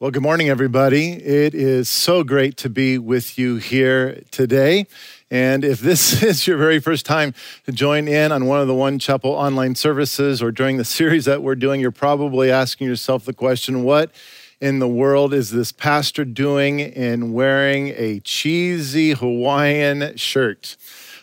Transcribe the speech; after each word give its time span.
Well, 0.00 0.10
good 0.10 0.22
morning, 0.22 0.48
everybody. 0.48 1.12
It 1.12 1.54
is 1.54 1.86
so 1.86 2.24
great 2.24 2.56
to 2.56 2.70
be 2.70 2.96
with 2.96 3.38
you 3.38 3.56
here 3.56 4.22
today. 4.30 4.86
And 5.30 5.62
if 5.62 5.80
this 5.80 6.22
is 6.22 6.46
your 6.46 6.56
very 6.56 6.80
first 6.80 7.04
time 7.04 7.34
to 7.66 7.72
join 7.72 8.08
in 8.08 8.32
on 8.32 8.46
one 8.46 8.62
of 8.62 8.66
the 8.66 8.74
One 8.74 8.98
Chapel 8.98 9.30
online 9.30 9.74
services 9.74 10.42
or 10.42 10.52
during 10.52 10.78
the 10.78 10.86
series 10.86 11.26
that 11.26 11.42
we're 11.42 11.54
doing, 11.54 11.82
you're 11.82 11.90
probably 11.90 12.50
asking 12.50 12.86
yourself 12.86 13.26
the 13.26 13.34
question 13.34 13.82
what 13.82 14.10
in 14.58 14.78
the 14.78 14.88
world 14.88 15.34
is 15.34 15.50
this 15.50 15.70
pastor 15.70 16.24
doing 16.24 16.80
in 16.80 17.34
wearing 17.34 17.88
a 17.88 18.20
cheesy 18.20 19.10
Hawaiian 19.10 20.16
shirt? 20.16 20.78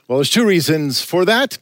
Well, 0.07 0.20
there's 0.20 0.30
two 0.30 0.46
reasons 0.46 1.02
for 1.02 1.26
that. 1.26 1.57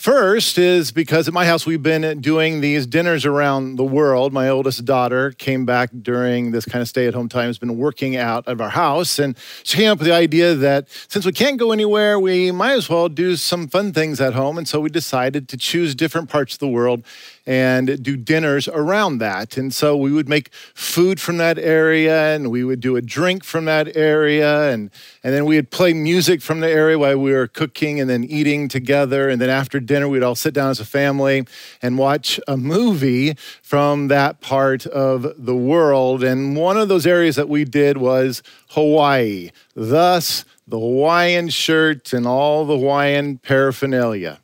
First 0.00 0.56
is 0.56 0.92
because 0.92 1.28
at 1.28 1.34
my 1.34 1.44
house 1.44 1.66
we've 1.66 1.82
been 1.82 2.22
doing 2.22 2.62
these 2.62 2.86
dinners 2.86 3.26
around 3.26 3.76
the 3.76 3.84
world. 3.84 4.32
My 4.32 4.48
oldest 4.48 4.86
daughter 4.86 5.32
came 5.32 5.66
back 5.66 5.90
during 6.00 6.52
this 6.52 6.64
kind 6.64 6.80
of 6.80 6.88
stay 6.88 7.06
at 7.06 7.12
home 7.12 7.28
time, 7.28 7.48
has 7.48 7.58
been 7.58 7.76
working 7.76 8.16
out 8.16 8.48
of 8.48 8.62
our 8.62 8.70
house. 8.70 9.18
And 9.18 9.36
she 9.62 9.76
came 9.76 9.90
up 9.90 9.98
with 9.98 10.08
the 10.08 10.14
idea 10.14 10.54
that 10.54 10.88
since 11.08 11.26
we 11.26 11.32
can't 11.32 11.58
go 11.58 11.70
anywhere, 11.70 12.18
we 12.18 12.50
might 12.50 12.72
as 12.72 12.88
well 12.88 13.10
do 13.10 13.36
some 13.36 13.68
fun 13.68 13.92
things 13.92 14.22
at 14.22 14.32
home. 14.32 14.56
And 14.56 14.66
so 14.66 14.80
we 14.80 14.88
decided 14.88 15.50
to 15.50 15.58
choose 15.58 15.94
different 15.94 16.30
parts 16.30 16.54
of 16.54 16.60
the 16.60 16.68
world 16.68 17.04
and 17.44 18.02
do 18.02 18.16
dinners 18.16 18.68
around 18.68 19.18
that. 19.18 19.56
And 19.56 19.74
so 19.74 19.96
we 19.96 20.12
would 20.12 20.28
make 20.28 20.52
food 20.74 21.20
from 21.20 21.36
that 21.38 21.58
area 21.58 22.34
and 22.34 22.50
we 22.50 22.64
would 22.64 22.80
do 22.80 22.96
a 22.96 23.02
drink 23.02 23.44
from 23.44 23.66
that 23.66 23.96
area. 23.96 24.70
And, 24.70 24.90
and 25.22 25.34
then 25.34 25.44
we 25.44 25.56
would 25.56 25.70
play 25.70 25.92
music 25.92 26.40
from 26.40 26.60
the 26.60 26.70
area 26.70 26.98
while 26.98 27.18
we 27.18 27.32
were 27.32 27.48
cooking 27.48 28.00
and 28.00 28.08
then 28.08 28.24
eating 28.24 28.68
together. 28.68 29.28
And 29.28 29.40
then 29.40 29.50
after 29.50 29.80
dinner, 29.90 30.08
we'd 30.08 30.22
all 30.22 30.36
sit 30.36 30.54
down 30.54 30.70
as 30.70 30.78
a 30.78 30.84
family 30.84 31.44
and 31.82 31.98
watch 31.98 32.38
a 32.46 32.56
movie 32.56 33.34
from 33.60 34.06
that 34.06 34.40
part 34.40 34.86
of 34.86 35.34
the 35.36 35.56
world. 35.56 36.22
And 36.22 36.54
one 36.54 36.76
of 36.76 36.86
those 36.88 37.08
areas 37.08 37.34
that 37.34 37.48
we 37.48 37.64
did 37.64 37.96
was 37.96 38.40
Hawaii, 38.68 39.50
thus, 39.74 40.44
the 40.68 40.78
Hawaiian 40.78 41.48
shirt 41.48 42.12
and 42.12 42.24
all 42.24 42.64
the 42.64 42.78
Hawaiian 42.78 43.38
paraphernalia. 43.38 44.38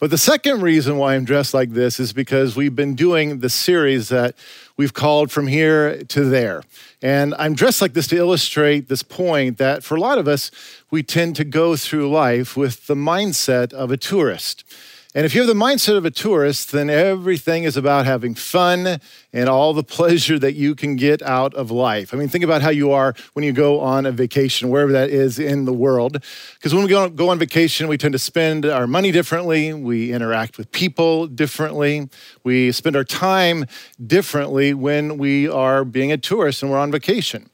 But 0.00 0.10
the 0.10 0.18
second 0.18 0.62
reason 0.62 0.96
why 0.96 1.14
I'm 1.14 1.24
dressed 1.24 1.54
like 1.54 1.70
this 1.70 2.00
is 2.00 2.12
because 2.12 2.56
we've 2.56 2.74
been 2.74 2.94
doing 2.94 3.40
the 3.40 3.50
series 3.50 4.08
that 4.08 4.34
we've 4.78 4.94
called 4.94 5.30
From 5.30 5.46
Here 5.46 6.02
to 6.04 6.24
There. 6.24 6.64
And 7.02 7.34
I'm 7.38 7.54
dressed 7.54 7.82
like 7.82 7.92
this 7.92 8.06
to 8.08 8.16
illustrate 8.16 8.88
this 8.88 9.02
point 9.02 9.58
that 9.58 9.84
for 9.84 9.96
a 9.96 10.00
lot 10.00 10.16
of 10.18 10.26
us, 10.26 10.50
we 10.90 11.02
tend 11.02 11.36
to 11.36 11.44
go 11.44 11.76
through 11.76 12.10
life 12.10 12.56
with 12.56 12.86
the 12.86 12.94
mindset 12.94 13.72
of 13.72 13.90
a 13.90 13.96
tourist. 13.96 14.64
And 15.12 15.26
if 15.26 15.34
you 15.34 15.40
have 15.40 15.48
the 15.48 15.54
mindset 15.54 15.96
of 15.96 16.04
a 16.04 16.10
tourist, 16.10 16.70
then 16.70 16.88
everything 16.88 17.64
is 17.64 17.76
about 17.76 18.06
having 18.06 18.36
fun 18.36 19.00
and 19.32 19.48
all 19.48 19.74
the 19.74 19.82
pleasure 19.82 20.38
that 20.38 20.52
you 20.52 20.76
can 20.76 20.94
get 20.94 21.20
out 21.22 21.52
of 21.54 21.72
life. 21.72 22.14
I 22.14 22.16
mean, 22.16 22.28
think 22.28 22.44
about 22.44 22.62
how 22.62 22.70
you 22.70 22.92
are 22.92 23.14
when 23.32 23.44
you 23.44 23.50
go 23.52 23.80
on 23.80 24.06
a 24.06 24.12
vacation, 24.12 24.68
wherever 24.68 24.92
that 24.92 25.10
is 25.10 25.40
in 25.40 25.64
the 25.64 25.72
world. 25.72 26.22
Because 26.54 26.72
when 26.72 26.84
we 26.84 26.88
go, 26.88 27.28
on 27.28 27.38
vacation, 27.40 27.88
we 27.88 27.98
tend 27.98 28.12
to 28.12 28.20
spend 28.20 28.64
our 28.64 28.86
money 28.86 29.10
differently, 29.10 29.72
we 29.72 30.12
interact 30.12 30.58
with 30.58 30.70
people 30.70 31.26
differently, 31.26 32.08
we 32.44 32.70
spend 32.70 32.94
our 32.94 33.02
time 33.02 33.66
differently 34.04 34.74
when 34.74 35.18
we 35.18 35.48
are 35.48 35.84
being 35.84 36.12
a 36.12 36.18
tourist 36.18 36.62
and 36.62 36.70
we're 36.70 36.78
on 36.78 36.92
vacation. 36.92 37.50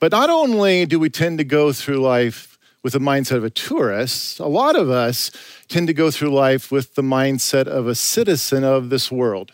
But 0.00 0.12
not 0.12 0.28
only 0.28 0.84
do 0.84 0.98
we 0.98 1.08
tend 1.08 1.38
to 1.38 1.44
go 1.44 1.72
through 1.72 2.02
life 2.02 2.49
with 2.82 2.92
the 2.94 2.98
mindset 2.98 3.36
of 3.36 3.44
a 3.44 3.50
tourist, 3.50 4.40
a 4.40 4.46
lot 4.46 4.76
of 4.76 4.90
us 4.90 5.30
tend 5.68 5.86
to 5.86 5.92
go 5.92 6.10
through 6.10 6.30
life 6.30 6.72
with 6.72 6.94
the 6.94 7.02
mindset 7.02 7.66
of 7.66 7.86
a 7.86 7.94
citizen 7.94 8.64
of 8.64 8.90
this 8.90 9.10
world. 9.12 9.52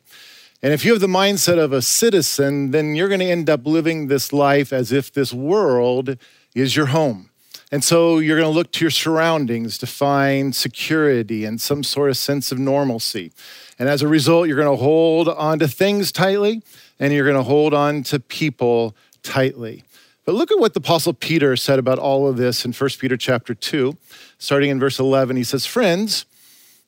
And 0.62 0.72
if 0.72 0.84
you 0.84 0.92
have 0.92 1.00
the 1.00 1.06
mindset 1.06 1.58
of 1.58 1.72
a 1.72 1.82
citizen, 1.82 2.70
then 2.70 2.94
you're 2.94 3.08
going 3.08 3.20
to 3.20 3.26
end 3.26 3.50
up 3.50 3.66
living 3.66 4.06
this 4.06 4.32
life 4.32 4.72
as 4.72 4.92
if 4.92 5.12
this 5.12 5.32
world 5.32 6.16
is 6.54 6.74
your 6.74 6.86
home. 6.86 7.30
And 7.72 7.82
so 7.82 8.18
you're 8.18 8.38
going 8.38 8.50
to 8.50 8.56
look 8.56 8.70
to 8.72 8.84
your 8.84 8.90
surroundings 8.90 9.76
to 9.78 9.86
find 9.86 10.54
security 10.54 11.44
and 11.44 11.60
some 11.60 11.82
sort 11.82 12.10
of 12.10 12.16
sense 12.16 12.52
of 12.52 12.58
normalcy. 12.58 13.32
And 13.78 13.88
as 13.88 14.02
a 14.02 14.08
result, 14.08 14.46
you're 14.46 14.56
going 14.56 14.76
to 14.76 14.82
hold 14.82 15.28
on 15.28 15.58
to 15.58 15.68
things 15.68 16.12
tightly 16.12 16.62
and 17.00 17.12
you're 17.12 17.24
going 17.24 17.36
to 17.36 17.42
hold 17.42 17.74
on 17.74 18.02
to 18.04 18.20
people 18.20 18.94
tightly. 19.22 19.82
But 20.26 20.34
look 20.34 20.50
at 20.50 20.58
what 20.58 20.74
the 20.74 20.80
apostle 20.80 21.14
Peter 21.14 21.56
said 21.56 21.78
about 21.78 21.98
all 21.98 22.28
of 22.28 22.36
this 22.36 22.64
in 22.64 22.72
1 22.72 22.90
Peter 22.98 23.16
chapter 23.16 23.54
2, 23.54 23.96
starting 24.38 24.70
in 24.70 24.80
verse 24.80 24.98
11. 24.98 25.36
He 25.36 25.44
says, 25.44 25.64
"Friends, 25.64 26.26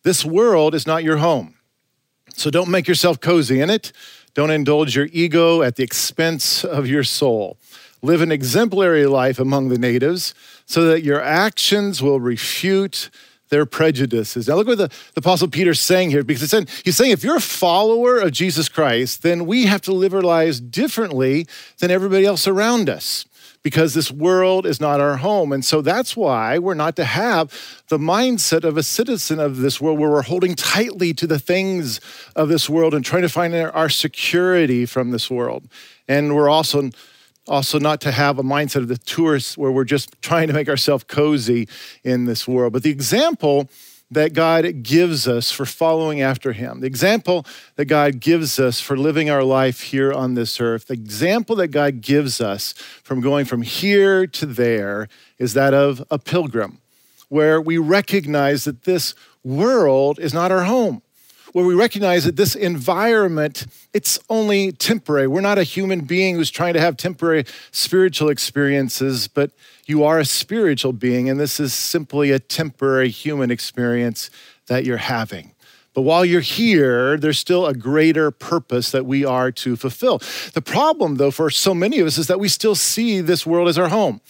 this 0.02 0.24
world 0.24 0.74
is 0.74 0.86
not 0.86 1.04
your 1.04 1.18
home. 1.18 1.54
So 2.34 2.50
don't 2.50 2.68
make 2.68 2.88
yourself 2.88 3.20
cozy 3.20 3.60
in 3.60 3.70
it. 3.70 3.92
Don't 4.34 4.50
indulge 4.50 4.94
your 4.94 5.08
ego 5.12 5.62
at 5.62 5.76
the 5.76 5.82
expense 5.82 6.64
of 6.64 6.86
your 6.86 7.04
soul. 7.04 7.58
Live 8.02 8.22
an 8.22 8.30
exemplary 8.30 9.06
life 9.06 9.38
among 9.38 9.68
the 9.68 9.78
natives 9.78 10.34
so 10.66 10.84
that 10.84 11.02
your 11.02 11.20
actions 11.20 12.00
will 12.00 12.20
refute 12.20 13.10
their 13.48 13.66
prejudices. 13.66 14.48
Now, 14.48 14.54
look 14.56 14.66
what 14.66 14.78
the, 14.78 14.88
the 14.88 15.18
Apostle 15.18 15.48
Peter's 15.48 15.80
saying 15.80 16.10
here, 16.10 16.22
because 16.22 16.50
saying, 16.50 16.68
he's 16.84 16.96
saying 16.96 17.12
if 17.12 17.24
you're 17.24 17.36
a 17.36 17.40
follower 17.40 18.18
of 18.18 18.32
Jesus 18.32 18.68
Christ, 18.68 19.22
then 19.22 19.46
we 19.46 19.66
have 19.66 19.80
to 19.82 19.92
live 19.92 20.14
our 20.14 20.22
lives 20.22 20.60
differently 20.60 21.46
than 21.78 21.90
everybody 21.90 22.24
else 22.24 22.46
around 22.46 22.88
us 22.88 23.24
because 23.62 23.94
this 23.94 24.10
world 24.10 24.66
is 24.66 24.80
not 24.80 25.00
our 25.00 25.16
home. 25.16 25.52
And 25.52 25.64
so 25.64 25.82
that's 25.82 26.16
why 26.16 26.58
we're 26.58 26.74
not 26.74 26.96
to 26.96 27.04
have 27.04 27.52
the 27.88 27.98
mindset 27.98 28.64
of 28.64 28.76
a 28.76 28.82
citizen 28.82 29.40
of 29.40 29.58
this 29.58 29.80
world 29.80 29.98
where 29.98 30.10
we're 30.10 30.22
holding 30.22 30.54
tightly 30.54 31.12
to 31.14 31.26
the 31.26 31.38
things 31.38 32.00
of 32.36 32.48
this 32.48 32.68
world 32.68 32.94
and 32.94 33.04
trying 33.04 33.22
to 33.22 33.28
find 33.28 33.54
our 33.54 33.88
security 33.88 34.86
from 34.86 35.10
this 35.10 35.30
world. 35.30 35.68
And 36.06 36.34
we're 36.34 36.48
also 36.48 36.90
also 37.48 37.78
not 37.78 38.00
to 38.02 38.12
have 38.12 38.38
a 38.38 38.42
mindset 38.42 38.76
of 38.76 38.88
the 38.88 38.98
tourists 38.98 39.56
where 39.56 39.72
we're 39.72 39.84
just 39.84 40.10
trying 40.22 40.48
to 40.48 40.54
make 40.54 40.68
ourselves 40.68 41.04
cozy 41.04 41.68
in 42.04 42.26
this 42.26 42.46
world. 42.46 42.72
But 42.72 42.82
the 42.82 42.90
example 42.90 43.68
that 44.10 44.32
God 44.32 44.82
gives 44.82 45.28
us 45.28 45.50
for 45.50 45.66
following 45.66 46.22
after 46.22 46.52
Him, 46.52 46.80
the 46.80 46.86
example 46.86 47.44
that 47.76 47.84
God 47.86 48.20
gives 48.20 48.58
us 48.58 48.80
for 48.80 48.96
living 48.96 49.28
our 49.28 49.44
life 49.44 49.82
here 49.82 50.12
on 50.12 50.34
this 50.34 50.60
earth, 50.60 50.86
the 50.86 50.94
example 50.94 51.56
that 51.56 51.68
God 51.68 52.00
gives 52.00 52.40
us 52.40 52.72
from 53.02 53.20
going 53.20 53.44
from 53.44 53.62
here 53.62 54.26
to 54.26 54.46
there 54.46 55.08
is 55.38 55.52
that 55.54 55.74
of 55.74 56.02
a 56.10 56.18
pilgrim, 56.18 56.78
where 57.28 57.60
we 57.60 57.76
recognize 57.76 58.64
that 58.64 58.84
this 58.84 59.14
world 59.44 60.18
is 60.18 60.32
not 60.32 60.50
our 60.50 60.64
home 60.64 61.02
where 61.52 61.64
we 61.64 61.74
recognize 61.74 62.24
that 62.24 62.36
this 62.36 62.54
environment 62.54 63.66
it's 63.92 64.18
only 64.28 64.72
temporary 64.72 65.26
we're 65.26 65.40
not 65.40 65.58
a 65.58 65.62
human 65.62 66.00
being 66.00 66.36
who's 66.36 66.50
trying 66.50 66.74
to 66.74 66.80
have 66.80 66.96
temporary 66.96 67.44
spiritual 67.70 68.28
experiences 68.28 69.28
but 69.28 69.50
you 69.86 70.04
are 70.04 70.18
a 70.18 70.24
spiritual 70.24 70.92
being 70.92 71.28
and 71.28 71.38
this 71.40 71.58
is 71.58 71.72
simply 71.72 72.30
a 72.30 72.38
temporary 72.38 73.08
human 73.08 73.50
experience 73.50 74.30
that 74.66 74.84
you're 74.84 74.96
having 74.96 75.52
but 75.98 76.02
while 76.02 76.24
you're 76.24 76.40
here, 76.40 77.16
there's 77.16 77.40
still 77.40 77.66
a 77.66 77.74
greater 77.74 78.30
purpose 78.30 78.92
that 78.92 79.04
we 79.04 79.24
are 79.24 79.50
to 79.50 79.74
fulfill. 79.74 80.18
The 80.54 80.62
problem, 80.62 81.16
though, 81.16 81.32
for 81.32 81.50
so 81.50 81.74
many 81.74 81.98
of 81.98 82.06
us 82.06 82.18
is 82.18 82.28
that 82.28 82.38
we 82.38 82.48
still 82.48 82.76
see 82.76 83.20
this 83.20 83.44
world 83.44 83.66
as 83.66 83.78
our 83.78 83.88
home. 83.88 84.20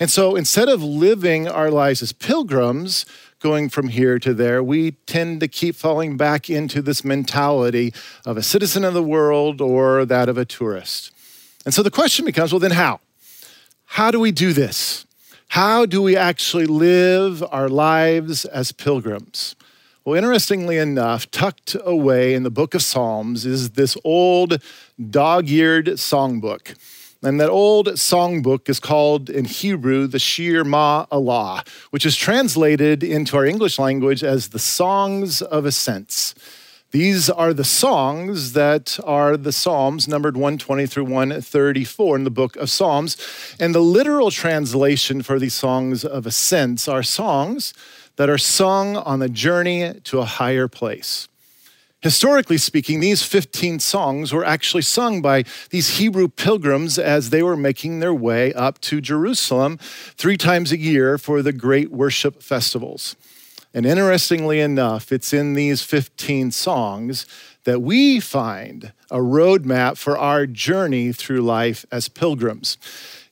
And 0.00 0.10
so 0.10 0.36
instead 0.36 0.70
of 0.70 0.82
living 0.82 1.46
our 1.46 1.70
lives 1.70 2.00
as 2.00 2.14
pilgrims, 2.14 3.04
going 3.40 3.68
from 3.68 3.88
here 3.88 4.18
to 4.18 4.34
there, 4.34 4.62
we 4.62 4.92
tend 5.06 5.40
to 5.40 5.48
keep 5.48 5.76
falling 5.76 6.16
back 6.16 6.50
into 6.50 6.82
this 6.82 7.04
mentality 7.04 7.92
of 8.26 8.36
a 8.36 8.42
citizen 8.42 8.84
of 8.84 8.94
the 8.94 9.02
world 9.02 9.60
or 9.60 10.04
that 10.04 10.28
of 10.28 10.36
a 10.36 10.44
tourist. 10.44 11.12
And 11.64 11.72
so 11.72 11.82
the 11.82 11.90
question 11.90 12.24
becomes 12.24 12.52
well, 12.52 12.60
then 12.60 12.72
how? 12.72 13.00
How 13.84 14.10
do 14.10 14.20
we 14.20 14.32
do 14.32 14.52
this? 14.52 15.06
How 15.48 15.86
do 15.86 16.02
we 16.02 16.16
actually 16.16 16.66
live 16.66 17.42
our 17.50 17.68
lives 17.68 18.44
as 18.44 18.72
pilgrims? 18.72 19.56
Well, 20.04 20.16
interestingly 20.16 20.78
enough, 20.78 21.30
tucked 21.30 21.76
away 21.84 22.34
in 22.34 22.42
the 22.42 22.50
book 22.50 22.74
of 22.74 22.82
Psalms 22.82 23.44
is 23.44 23.70
this 23.70 23.96
old 24.04 24.62
dog 25.10 25.48
eared 25.48 25.86
songbook. 25.86 26.74
And 27.22 27.40
that 27.40 27.50
old 27.50 27.88
songbook 27.88 28.68
is 28.68 28.78
called 28.78 29.28
in 29.28 29.44
Hebrew 29.44 30.06
the 30.06 30.20
Shir 30.20 30.62
Ma'alah, 30.62 31.66
which 31.90 32.06
is 32.06 32.14
translated 32.14 33.02
into 33.02 33.36
our 33.36 33.44
English 33.44 33.78
language 33.78 34.22
as 34.22 34.48
the 34.48 34.60
Songs 34.60 35.42
of 35.42 35.66
Ascents. 35.66 36.36
These 36.90 37.28
are 37.28 37.52
the 37.52 37.64
songs 37.64 38.52
that 38.52 38.98
are 39.04 39.36
the 39.36 39.52
Psalms, 39.52 40.06
numbered 40.06 40.36
120 40.36 40.86
through 40.86 41.04
134 41.04 42.16
in 42.16 42.24
the 42.24 42.30
book 42.30 42.56
of 42.56 42.70
Psalms. 42.70 43.16
And 43.58 43.74
the 43.74 43.80
literal 43.80 44.30
translation 44.30 45.22
for 45.22 45.40
these 45.40 45.54
songs 45.54 46.04
of 46.04 46.24
ascents 46.24 46.86
are 46.86 47.02
songs 47.02 47.74
that 48.16 48.30
are 48.30 48.38
sung 48.38 48.96
on 48.96 49.18
the 49.18 49.28
journey 49.28 50.00
to 50.04 50.20
a 50.20 50.24
higher 50.24 50.68
place. 50.68 51.28
Historically 52.00 52.58
speaking, 52.58 53.00
these 53.00 53.24
15 53.24 53.80
songs 53.80 54.32
were 54.32 54.44
actually 54.44 54.82
sung 54.82 55.20
by 55.20 55.42
these 55.70 55.98
Hebrew 55.98 56.28
pilgrims 56.28 56.96
as 56.96 57.30
they 57.30 57.42
were 57.42 57.56
making 57.56 57.98
their 57.98 58.14
way 58.14 58.52
up 58.54 58.80
to 58.82 59.00
Jerusalem 59.00 59.78
three 59.78 60.36
times 60.36 60.70
a 60.70 60.78
year 60.78 61.18
for 61.18 61.42
the 61.42 61.52
great 61.52 61.90
worship 61.90 62.40
festivals. 62.40 63.16
And 63.74 63.84
interestingly 63.84 64.60
enough, 64.60 65.10
it's 65.10 65.32
in 65.32 65.54
these 65.54 65.82
15 65.82 66.52
songs 66.52 67.26
that 67.64 67.80
we 67.80 68.20
find 68.20 68.92
a 69.10 69.18
roadmap 69.18 69.96
for 69.96 70.16
our 70.16 70.46
journey 70.46 71.12
through 71.12 71.40
life 71.40 71.84
as 71.90 72.08
pilgrims. 72.08 72.78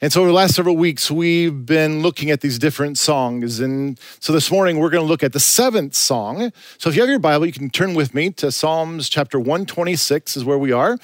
And 0.00 0.12
so, 0.12 0.20
over 0.20 0.28
the 0.28 0.34
last 0.34 0.54
several 0.54 0.76
weeks, 0.76 1.10
we've 1.10 1.64
been 1.64 2.02
looking 2.02 2.30
at 2.30 2.42
these 2.42 2.58
different 2.58 2.98
songs. 2.98 3.60
And 3.60 3.98
so, 4.20 4.32
this 4.32 4.50
morning, 4.50 4.78
we're 4.78 4.90
going 4.90 5.02
to 5.02 5.08
look 5.08 5.22
at 5.22 5.32
the 5.32 5.40
seventh 5.40 5.94
song. 5.94 6.52
So, 6.76 6.90
if 6.90 6.96
you 6.96 7.02
have 7.02 7.08
your 7.08 7.18
Bible, 7.18 7.46
you 7.46 7.52
can 7.52 7.70
turn 7.70 7.94
with 7.94 8.14
me 8.14 8.30
to 8.32 8.52
Psalms 8.52 9.08
chapter 9.08 9.38
126, 9.38 10.36
is 10.36 10.44
where 10.44 10.58
we 10.58 10.70
are. 10.70 10.98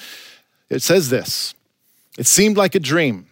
It 0.69 0.83
says 0.83 1.09
this 1.09 1.55
It 2.19 2.27
seemed 2.27 2.55
like 2.55 2.75
a 2.75 2.79
dream, 2.79 3.27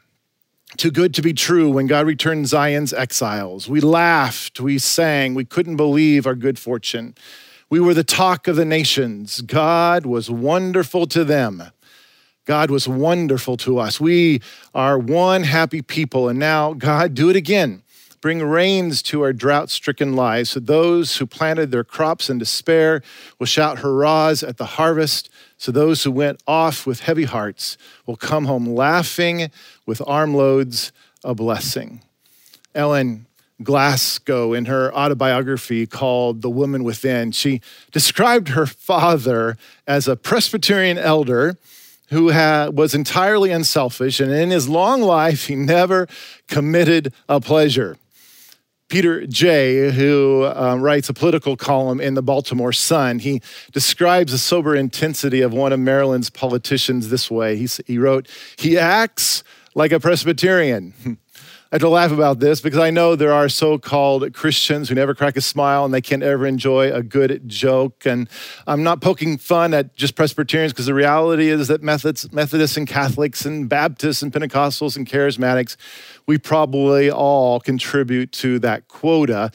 too 0.77 0.89
good 0.89 1.13
to 1.13 1.21
be 1.21 1.33
true 1.33 1.69
when 1.69 1.85
God 1.85 2.07
returned 2.07 2.47
Zion's 2.47 2.91
exiles. 2.91 3.69
We 3.69 3.81
laughed, 3.81 4.59
we 4.59 4.79
sang, 4.79 5.35
we 5.35 5.45
couldn't 5.45 5.75
believe 5.75 6.25
our 6.25 6.35
good 6.35 6.57
fortune. 6.57 7.13
We 7.69 7.79
were 7.79 7.93
the 7.93 8.03
talk 8.03 8.47
of 8.47 8.55
the 8.55 8.65
nations. 8.65 9.41
God 9.41 10.05
was 10.05 10.29
wonderful 10.29 11.05
to 11.07 11.23
them. 11.23 11.71
God 12.51 12.69
was 12.69 12.85
wonderful 12.85 13.55
to 13.55 13.79
us. 13.79 14.01
We 14.01 14.41
are 14.75 14.99
one 14.99 15.43
happy 15.43 15.81
people. 15.81 16.27
And 16.27 16.37
now, 16.37 16.73
God, 16.73 17.13
do 17.13 17.29
it 17.29 17.37
again. 17.37 17.81
Bring 18.19 18.43
rains 18.43 19.01
to 19.03 19.21
our 19.21 19.31
drought 19.31 19.69
stricken 19.69 20.17
lives. 20.17 20.49
So 20.49 20.59
those 20.59 21.15
who 21.15 21.25
planted 21.25 21.71
their 21.71 21.85
crops 21.85 22.29
in 22.29 22.39
despair 22.39 23.03
will 23.39 23.45
shout 23.45 23.79
hurrahs 23.79 24.43
at 24.43 24.57
the 24.57 24.65
harvest. 24.65 25.29
So 25.57 25.71
those 25.71 26.03
who 26.03 26.11
went 26.11 26.43
off 26.45 26.85
with 26.85 26.99
heavy 26.99 27.23
hearts 27.23 27.77
will 28.05 28.17
come 28.17 28.47
home 28.47 28.65
laughing 28.65 29.49
with 29.85 30.01
armloads 30.05 30.91
of 31.23 31.37
blessing. 31.37 32.01
Ellen 32.75 33.27
Glasgow, 33.63 34.51
in 34.51 34.65
her 34.65 34.93
autobiography 34.93 35.87
called 35.87 36.41
The 36.41 36.49
Woman 36.49 36.83
Within, 36.83 37.31
she 37.31 37.61
described 37.93 38.49
her 38.49 38.65
father 38.65 39.55
as 39.87 40.09
a 40.09 40.17
Presbyterian 40.17 40.97
elder 40.97 41.57
who 42.11 42.25
was 42.25 42.93
entirely 42.93 43.51
unselfish, 43.51 44.19
and 44.19 44.31
in 44.31 44.51
his 44.51 44.69
long 44.69 45.01
life, 45.01 45.47
he 45.47 45.55
never 45.55 46.07
committed 46.47 47.13
a 47.27 47.39
pleasure. 47.39 47.97
Peter 48.89 49.25
Jay, 49.25 49.89
who 49.91 50.51
um, 50.53 50.81
writes 50.81 51.07
a 51.07 51.13
political 51.13 51.55
column 51.55 52.01
in 52.01 52.13
the 52.13 52.21
Baltimore 52.21 52.73
Sun, 52.73 53.19
he 53.19 53.41
describes 53.71 54.33
the 54.33 54.37
sober 54.37 54.75
intensity 54.75 55.39
of 55.39 55.53
one 55.53 55.71
of 55.71 55.79
Maryland's 55.79 56.29
politicians 56.29 57.07
this 57.07 57.31
way. 57.31 57.55
He, 57.55 57.69
he 57.87 57.97
wrote, 57.97 58.27
He 58.57 58.77
acts 58.77 59.45
like 59.73 59.93
a 59.93 59.99
Presbyterian. 59.99 60.93
I 61.71 61.75
have 61.75 61.83
to 61.83 61.89
laugh 61.89 62.11
about 62.11 62.41
this 62.41 62.59
because 62.59 62.79
I 62.79 62.89
know 62.89 63.15
there 63.15 63.31
are 63.31 63.47
so 63.47 63.77
called 63.77 64.33
Christians 64.33 64.89
who 64.89 64.95
never 64.95 65.15
crack 65.15 65.37
a 65.37 65.41
smile 65.41 65.85
and 65.85 65.93
they 65.93 66.01
can't 66.01 66.21
ever 66.21 66.45
enjoy 66.45 66.91
a 66.91 67.01
good 67.01 67.47
joke. 67.47 68.05
And 68.05 68.27
I'm 68.67 68.83
not 68.83 68.99
poking 68.99 69.37
fun 69.37 69.73
at 69.73 69.95
just 69.95 70.15
Presbyterians 70.15 70.73
because 70.73 70.87
the 70.87 70.93
reality 70.93 71.47
is 71.47 71.69
that 71.69 71.81
Methodists, 71.81 72.29
Methodists 72.33 72.75
and 72.75 72.85
Catholics 72.85 73.45
and 73.45 73.69
Baptists 73.69 74.21
and 74.21 74.33
Pentecostals 74.33 74.97
and 74.97 75.07
Charismatics, 75.07 75.77
we 76.27 76.37
probably 76.37 77.09
all 77.09 77.61
contribute 77.61 78.33
to 78.33 78.59
that 78.59 78.89
quota. 78.89 79.49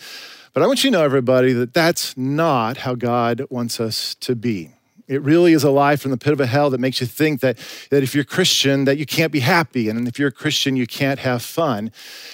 But 0.54 0.62
I 0.62 0.66
want 0.66 0.84
you 0.84 0.90
to 0.90 0.96
know, 0.96 1.04
everybody, 1.04 1.52
that 1.52 1.74
that's 1.74 2.16
not 2.16 2.78
how 2.78 2.94
God 2.94 3.42
wants 3.50 3.78
us 3.78 4.14
to 4.20 4.34
be. 4.34 4.75
It 5.08 5.22
really 5.22 5.52
is 5.52 5.62
a 5.62 5.70
lie 5.70 5.94
from 5.96 6.10
the 6.10 6.16
pit 6.16 6.32
of 6.32 6.40
a 6.40 6.46
hell 6.46 6.70
that 6.70 6.80
makes 6.80 7.00
you 7.00 7.06
think 7.06 7.40
that, 7.40 7.58
that 7.90 8.02
if 8.02 8.14
you're 8.14 8.24
Christian, 8.24 8.86
that 8.86 8.98
you 8.98 9.06
can't 9.06 9.30
be 9.30 9.40
happy. 9.40 9.88
And 9.88 10.08
if 10.08 10.18
you're 10.18 10.28
a 10.28 10.32
Christian, 10.32 10.74
you 10.74 10.86
can't 10.86 11.20
have 11.20 11.42
fun. 11.42 11.92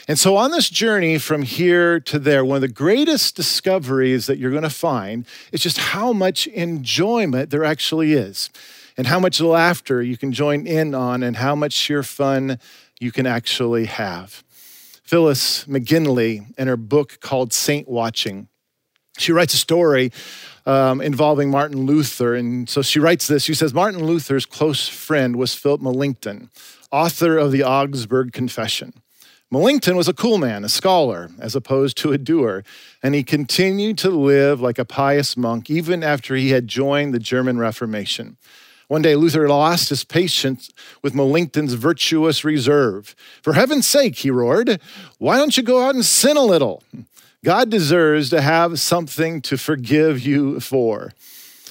And 0.08 0.18
so 0.18 0.36
on 0.36 0.50
this 0.52 0.70
journey 0.70 1.18
from 1.18 1.42
here 1.42 2.00
to 2.00 2.18
there, 2.18 2.44
one 2.44 2.56
of 2.56 2.62
the 2.62 2.68
greatest 2.68 3.36
discoveries 3.36 4.26
that 4.26 4.38
you're 4.38 4.50
going 4.50 4.62
to 4.62 4.70
find 4.70 5.26
is 5.52 5.60
just 5.60 5.76
how 5.76 6.14
much 6.14 6.46
enjoyment 6.46 7.50
there 7.50 7.64
actually 7.64 8.14
is 8.14 8.48
and 8.96 9.06
how 9.06 9.20
much 9.20 9.40
laughter 9.40 10.02
you 10.02 10.16
can 10.16 10.32
join 10.32 10.66
in 10.66 10.94
on 10.94 11.22
and 11.22 11.36
how 11.36 11.54
much 11.54 11.74
sheer 11.74 12.02
fun 12.02 12.58
you 13.00 13.12
can 13.12 13.26
actually 13.26 13.84
have. 13.84 14.42
Phyllis 15.02 15.66
McGinley, 15.66 16.46
in 16.58 16.68
her 16.68 16.76
book 16.78 17.18
called 17.20 17.52
Saint 17.52 17.86
Watching, 17.86 18.48
she 19.18 19.32
writes 19.32 19.52
a 19.52 19.58
story 19.58 20.10
um, 20.66 21.00
involving 21.00 21.50
Martin 21.50 21.86
Luther. 21.86 22.34
And 22.34 22.68
so 22.68 22.82
she 22.82 22.98
writes 23.00 23.26
this. 23.26 23.44
She 23.44 23.54
says, 23.54 23.74
Martin 23.74 24.04
Luther's 24.04 24.46
close 24.46 24.88
friend 24.88 25.36
was 25.36 25.54
Philip 25.54 25.80
Melanchthon, 25.80 26.50
author 26.90 27.38
of 27.38 27.52
the 27.52 27.64
Augsburg 27.64 28.32
Confession. 28.32 28.92
Melanchthon 29.50 29.96
was 29.96 30.08
a 30.08 30.14
cool 30.14 30.38
man, 30.38 30.64
a 30.64 30.68
scholar, 30.70 31.28
as 31.38 31.54
opposed 31.54 31.98
to 31.98 32.12
a 32.12 32.16
doer, 32.16 32.64
and 33.02 33.14
he 33.14 33.22
continued 33.22 33.98
to 33.98 34.08
live 34.08 34.62
like 34.62 34.78
a 34.78 34.84
pious 34.84 35.36
monk 35.36 35.68
even 35.68 36.02
after 36.02 36.34
he 36.34 36.50
had 36.50 36.66
joined 36.66 37.12
the 37.12 37.18
German 37.18 37.58
Reformation. 37.58 38.38
One 38.88 39.02
day, 39.02 39.14
Luther 39.14 39.48
lost 39.48 39.90
his 39.90 40.04
patience 40.04 40.70
with 41.02 41.14
Melanchthon's 41.14 41.74
virtuous 41.74 42.44
reserve. 42.44 43.14
For 43.42 43.52
heaven's 43.52 43.86
sake, 43.86 44.16
he 44.16 44.30
roared, 44.30 44.80
why 45.18 45.36
don't 45.36 45.56
you 45.56 45.62
go 45.62 45.86
out 45.86 45.94
and 45.94 46.04
sin 46.04 46.38
a 46.38 46.42
little? 46.42 46.82
God 47.44 47.70
deserves 47.70 48.30
to 48.30 48.40
have 48.40 48.78
something 48.78 49.40
to 49.42 49.58
forgive 49.58 50.20
you 50.20 50.60
for. 50.60 51.12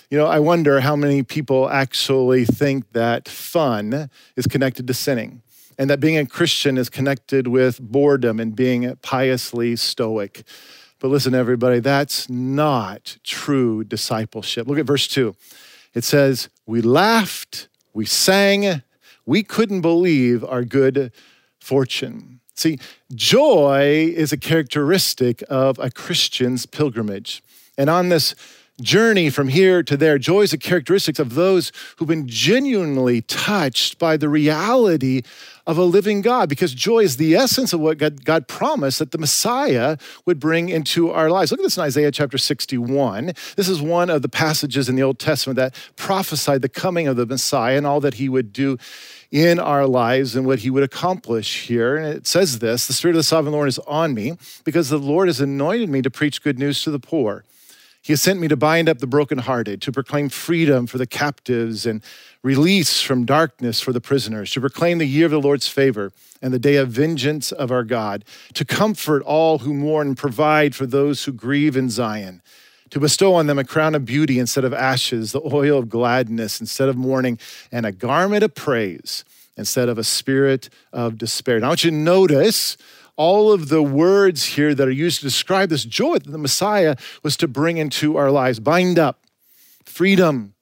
You 0.10 0.18
know, 0.18 0.26
I 0.26 0.40
wonder 0.40 0.82
how 0.82 0.98
many 0.98 1.24
people 1.24 1.70
actually 1.70 2.44
think 2.44 2.92
that 2.92 3.30
fun 3.30 4.10
is 4.36 4.48
connected 4.48 4.86
to 4.88 4.94
sinning 4.94 5.42
and 5.78 5.90
that 5.90 6.02
being 6.02 6.18
a 6.18 6.26
Christian 6.26 6.78
is 6.78 6.90
connected 6.90 7.48
with 7.48 7.80
boredom 7.80 8.42
and 8.42 8.54
being 8.54 8.94
piously 8.98 9.78
stoic. 9.78 10.44
But 11.00 11.08
listen, 11.08 11.34
everybody, 11.34 11.80
that's 11.80 12.30
not 12.30 13.18
true 13.24 13.86
discipleship. 13.86 14.68
Look 14.68 14.78
at 14.78 14.86
verse 14.86 15.08
2. 15.08 15.34
It 15.94 16.04
says, 16.04 16.50
We 16.66 16.82
laughed, 16.82 17.70
we 17.94 18.06
sang, 18.06 18.82
we 19.26 19.42
couldn't 19.42 19.80
believe 19.80 20.44
our 20.44 20.66
good 20.66 21.14
fortune. 21.62 22.41
See, 22.62 22.78
joy 23.16 24.14
is 24.16 24.32
a 24.32 24.38
characteristic 24.38 25.44
of 25.50 25.80
a 25.80 25.90
Christian's 25.90 26.68
pilgrimage. 26.68 27.42
And 27.76 27.90
on 27.90 28.10
this 28.10 28.36
journey 28.80 29.32
from 29.32 29.48
here 29.48 29.82
to 29.82 29.98
there, 29.98 30.20
joy 30.20 30.42
is 30.42 30.54
a 30.54 30.60
characteristic 30.60 31.18
of 31.18 31.34
those 31.34 31.72
who've 31.98 32.08
been 32.08 32.28
genuinely 32.28 33.24
touched 33.24 33.98
by 33.98 34.16
the 34.16 34.30
reality 34.30 35.24
of 35.66 35.80
a 35.80 35.84
living 35.84 36.22
God, 36.22 36.50
because 36.50 36.74
joy 36.76 37.00
is 37.00 37.18
the 37.18 37.36
essence 37.36 37.74
of 37.74 37.80
what 37.80 37.98
God, 37.98 38.26
God, 38.26 38.48
promised 38.48 39.00
that 39.00 39.12
the 39.12 39.18
Messiah 39.18 39.98
would 40.28 40.40
bring 40.40 40.70
into 40.70 41.10
our 41.10 41.32
lives. 41.32 41.50
Look 41.50 41.62
at 41.62 41.64
this 41.64 41.78
in 41.78 41.84
Isaiah 41.84 42.12
chapter 42.12 42.38
61. 42.38 43.34
This 43.56 43.70
is 43.70 43.82
one 43.82 44.12
of 44.12 44.22
the 44.22 44.30
passages 44.30 44.88
in 44.88 44.96
the 44.96 45.04
Old 45.04 45.18
Testament 45.18 45.58
that 45.58 45.76
prophesied 45.96 46.62
the 46.62 46.70
coming 46.70 47.08
of 47.08 47.16
the 47.16 47.26
Messiah 47.26 47.78
and 47.78 47.88
all 47.88 48.02
that 48.02 48.16
he 48.16 48.30
would 48.30 48.54
do 48.54 48.78
in 49.32 49.60
our 49.60 49.88
lives 49.88 50.36
and 50.36 50.46
what 50.46 50.60
he 50.60 50.70
would 50.70 50.84
accomplish 50.84 51.68
here. 51.68 51.96
And 51.96 52.06
it 52.06 52.28
says 52.28 52.60
this 52.60 52.86
The 52.86 52.94
Spirit 52.94 53.16
of 53.16 53.20
the 53.20 53.24
Sovereign 53.24 53.54
Lord 53.54 53.70
is 53.70 53.80
on 53.80 54.14
me 54.14 54.38
because 54.64 54.90
the 54.90 55.00
Lord 55.00 55.30
has 55.30 55.40
anointed 55.40 55.90
me 55.90 56.02
to 56.02 56.12
preach 56.12 56.44
good 56.44 56.60
news 56.60 56.84
to 56.84 56.92
the 56.92 57.00
poor. 57.00 57.44
He 58.04 58.14
has 58.14 58.22
sent 58.22 58.40
me 58.40 58.48
to 58.48 58.58
bind 58.58 58.90
up 58.90 58.98
the 58.98 59.08
brokenhearted, 59.08 59.80
to 59.84 59.92
proclaim 59.92 60.30
freedom 60.30 60.88
for 60.88 60.98
the 60.98 61.06
captives 61.06 61.86
and 61.86 62.02
release 62.42 63.00
from 63.00 63.26
darkness 63.26 63.80
for 63.80 63.94
the 63.94 64.02
prisoners, 64.02 64.52
to 64.54 64.60
proclaim 64.60 64.98
the 64.98 65.06
year 65.06 65.26
of 65.26 65.32
the 65.32 65.40
Lord's 65.40 65.68
favor 65.68 66.12
and 66.42 66.52
the 66.52 66.60
day 66.60 66.78
of 66.78 66.90
vengeance 66.90 67.52
of 67.52 67.72
our 67.72 67.84
God, 67.84 68.26
to 68.56 68.66
comfort 68.66 69.22
all 69.22 69.60
who 69.60 69.74
mourn 69.74 70.08
and 70.08 70.18
provide 70.18 70.74
for 70.74 70.88
those 70.88 71.26
who 71.26 71.32
grieve 71.32 71.78
in 71.78 71.92
Zion 71.92 72.42
to 72.92 73.00
bestow 73.00 73.34
on 73.34 73.48
them 73.48 73.58
a 73.58 73.64
crown 73.64 73.96
of 73.96 74.06
beauty 74.06 74.38
instead 74.38 74.64
of 74.64 74.74
ashes, 74.74 75.32
the 75.32 75.42
oil 75.54 75.80
of 75.80 75.90
gladness 75.90 76.60
instead 76.60 76.90
of 76.90 76.96
mourning, 76.96 77.40
and 77.72 77.86
a 77.86 77.92
garment 77.92 78.44
of 78.44 78.54
praise 78.54 79.26
instead 79.58 79.90
of 79.90 79.98
a 79.98 80.04
spirit 80.04 80.70
of 80.94 81.18
despair. 81.18 81.60
Now, 81.60 81.68
I 81.68 81.70
want 81.70 81.84
you 81.84 81.92
to 81.92 81.98
notice 81.98 82.78
all 83.16 83.52
of 83.52 83.70
the 83.70 83.84
words 83.84 84.46
here 84.46 84.74
that 84.74 84.88
are 84.88 84.92
used 84.92 85.20
to 85.20 85.26
describe 85.26 85.70
this 85.70 85.84
joy 85.84 86.14
that 86.14 86.32
the 86.32 86.38
Messiah 86.38 86.96
was 87.24 87.38
to 87.38 87.48
bring 87.48 87.78
into 87.78 88.18
our 88.18 88.32
lives 88.32 88.60
bind 88.60 88.98
up, 88.98 89.24
freedom, 89.86 90.54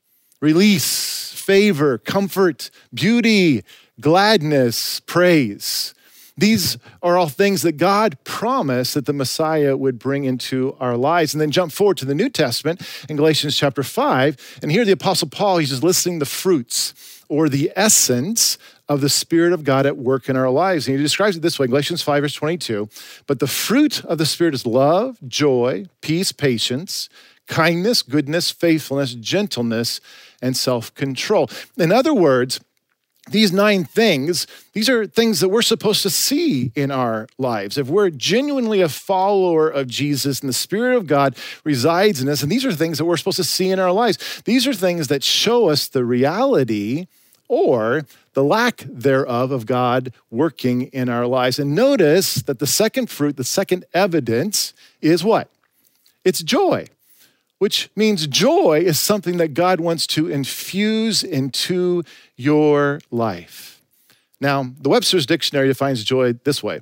release, 0.41 1.33
favor, 1.33 1.97
comfort, 1.97 2.69
beauty, 2.93 3.63
gladness, 3.99 4.99
praise. 5.01 5.93
These 6.39 6.77
are 7.03 7.17
all 7.17 7.27
things 7.27 7.63
that 7.63 7.73
God 7.73 8.17
promised 8.23 8.93
that 8.93 9.05
the 9.05 9.13
Messiah 9.13 9.75
would 9.75 9.99
bring 9.99 10.23
into 10.23 10.75
our 10.79 10.95
lives. 10.95 11.33
And 11.33 11.41
then 11.41 11.51
jump 11.51 11.71
forward 11.71 11.97
to 11.97 12.05
the 12.05 12.15
New 12.15 12.29
Testament 12.29 12.81
in 13.09 13.17
Galatians 13.17 13.57
chapter 13.57 13.83
5. 13.83 14.59
And 14.61 14.71
here 14.71 14.85
the 14.85 14.93
Apostle 14.93 15.29
Paul, 15.29 15.57
he's 15.57 15.69
just 15.69 15.83
listing 15.83 16.19
the 16.19 16.25
fruits 16.25 16.93
or 17.27 17.49
the 17.49 17.71
essence 17.75 18.57
of 18.87 19.01
the 19.01 19.09
Spirit 19.09 19.53
of 19.53 19.63
God 19.63 19.85
at 19.85 19.97
work 19.97 20.29
in 20.29 20.35
our 20.35 20.49
lives. 20.49 20.87
And 20.87 20.97
he 20.97 21.03
describes 21.03 21.35
it 21.35 21.41
this 21.41 21.59
way 21.59 21.67
Galatians 21.67 22.01
5, 22.01 22.23
verse 22.23 22.33
22. 22.33 22.89
But 23.27 23.39
the 23.39 23.47
fruit 23.47 24.03
of 24.05 24.17
the 24.17 24.25
Spirit 24.25 24.53
is 24.53 24.65
love, 24.65 25.17
joy, 25.27 25.85
peace, 26.01 26.31
patience, 26.31 27.09
kindness, 27.47 28.01
goodness, 28.01 28.49
faithfulness, 28.49 29.13
gentleness, 29.13 29.99
and 30.41 30.55
self 30.55 30.93
control. 30.95 31.49
In 31.77 31.91
other 31.91 32.13
words, 32.13 32.61
these 33.31 33.51
nine 33.51 33.83
things, 33.83 34.47
these 34.73 34.89
are 34.89 35.05
things 35.05 35.39
that 35.39 35.49
we're 35.49 35.61
supposed 35.61 36.03
to 36.03 36.09
see 36.09 36.71
in 36.75 36.91
our 36.91 37.27
lives. 37.37 37.77
If 37.77 37.87
we're 37.87 38.09
genuinely 38.09 38.81
a 38.81 38.89
follower 38.89 39.69
of 39.69 39.87
Jesus 39.87 40.41
and 40.41 40.49
the 40.49 40.53
Spirit 40.53 40.97
of 40.97 41.07
God 41.07 41.35
resides 41.63 42.21
in 42.21 42.29
us, 42.29 42.43
and 42.43 42.51
these 42.51 42.65
are 42.65 42.73
things 42.73 42.97
that 42.97 43.05
we're 43.05 43.17
supposed 43.17 43.37
to 43.37 43.43
see 43.43 43.69
in 43.69 43.79
our 43.79 43.91
lives, 43.91 44.41
these 44.45 44.67
are 44.67 44.73
things 44.73 45.07
that 45.07 45.23
show 45.23 45.69
us 45.69 45.87
the 45.87 46.05
reality 46.05 47.07
or 47.47 48.05
the 48.33 48.43
lack 48.43 48.85
thereof 48.87 49.51
of 49.51 49.65
God 49.65 50.13
working 50.29 50.83
in 50.83 51.09
our 51.09 51.25
lives. 51.25 51.59
And 51.59 51.73
notice 51.73 52.35
that 52.35 52.59
the 52.59 52.67
second 52.67 53.09
fruit, 53.09 53.37
the 53.37 53.43
second 53.43 53.85
evidence 53.93 54.73
is 55.01 55.23
what? 55.23 55.49
It's 56.23 56.43
joy 56.43 56.87
which 57.59 57.89
means 57.95 58.25
joy 58.25 58.81
is 58.83 58.99
something 58.99 59.37
that 59.37 59.53
God 59.53 59.79
wants 59.79 60.07
to 60.07 60.27
infuse 60.27 61.23
into 61.23 62.03
your 62.35 62.99
life. 63.11 63.81
Now, 64.41 64.71
the 64.79 64.89
Webster's 64.89 65.25
Dictionary 65.25 65.67
defines 65.67 66.03
joy 66.03 66.33
this 66.43 66.63
way 66.63 66.81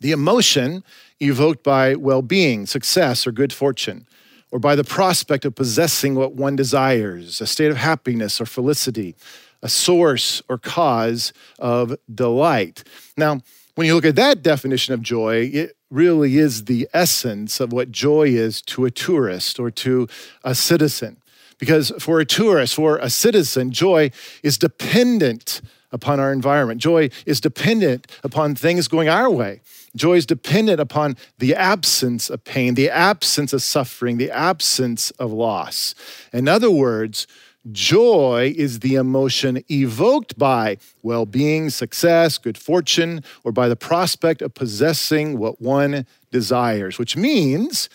the 0.00 0.10
emotion 0.10 0.82
evoked 1.20 1.62
by 1.62 1.94
well 1.94 2.22
being, 2.22 2.66
success, 2.66 3.26
or 3.26 3.32
good 3.32 3.52
fortune, 3.52 4.06
or 4.50 4.58
by 4.58 4.74
the 4.74 4.82
prospect 4.82 5.44
of 5.44 5.54
possessing 5.54 6.16
what 6.16 6.34
one 6.34 6.56
desires, 6.56 7.40
a 7.40 7.46
state 7.46 7.70
of 7.70 7.76
happiness 7.76 8.40
or 8.40 8.46
felicity, 8.46 9.14
a 9.62 9.68
source 9.68 10.42
or 10.48 10.58
cause 10.58 11.32
of 11.60 11.94
delight. 12.12 12.82
Now, 13.16 13.40
when 13.76 13.86
you 13.86 13.94
look 13.94 14.04
at 14.04 14.16
that 14.16 14.42
definition 14.42 14.92
of 14.92 15.02
joy, 15.02 15.50
it 15.52 15.76
really 15.92 16.38
is 16.38 16.64
the 16.64 16.88
essence 16.94 17.60
of 17.60 17.72
what 17.72 17.92
joy 17.92 18.28
is 18.28 18.62
to 18.62 18.84
a 18.84 18.90
tourist 18.90 19.60
or 19.60 19.70
to 19.70 20.08
a 20.42 20.54
citizen. 20.54 21.18
Because 21.58 21.92
for 22.00 22.18
a 22.18 22.24
tourist, 22.24 22.74
for 22.74 22.96
a 22.96 23.10
citizen, 23.10 23.70
joy 23.70 24.10
is 24.42 24.58
dependent 24.58 25.60
upon 25.92 26.18
our 26.18 26.32
environment. 26.32 26.80
Joy 26.80 27.10
is 27.26 27.40
dependent 27.40 28.10
upon 28.24 28.54
things 28.54 28.88
going 28.88 29.08
our 29.08 29.30
way. 29.30 29.60
Joy 29.94 30.14
is 30.14 30.26
dependent 30.26 30.80
upon 30.80 31.16
the 31.38 31.54
absence 31.54 32.30
of 32.30 32.42
pain, 32.44 32.74
the 32.74 32.88
absence 32.88 33.52
of 33.52 33.62
suffering, 33.62 34.16
the 34.16 34.30
absence 34.30 35.10
of 35.12 35.30
loss. 35.30 35.94
In 36.32 36.48
other 36.48 36.70
words, 36.70 37.26
Joy 37.70 38.52
is 38.56 38.80
the 38.80 38.96
emotion 38.96 39.62
evoked 39.70 40.36
by 40.36 40.78
well 41.02 41.26
being, 41.26 41.70
success, 41.70 42.36
good 42.36 42.58
fortune, 42.58 43.22
or 43.44 43.52
by 43.52 43.68
the 43.68 43.76
prospect 43.76 44.42
of 44.42 44.54
possessing 44.54 45.38
what 45.38 45.60
one 45.60 46.04
desires, 46.32 46.98
which 46.98 47.16
means 47.16 47.88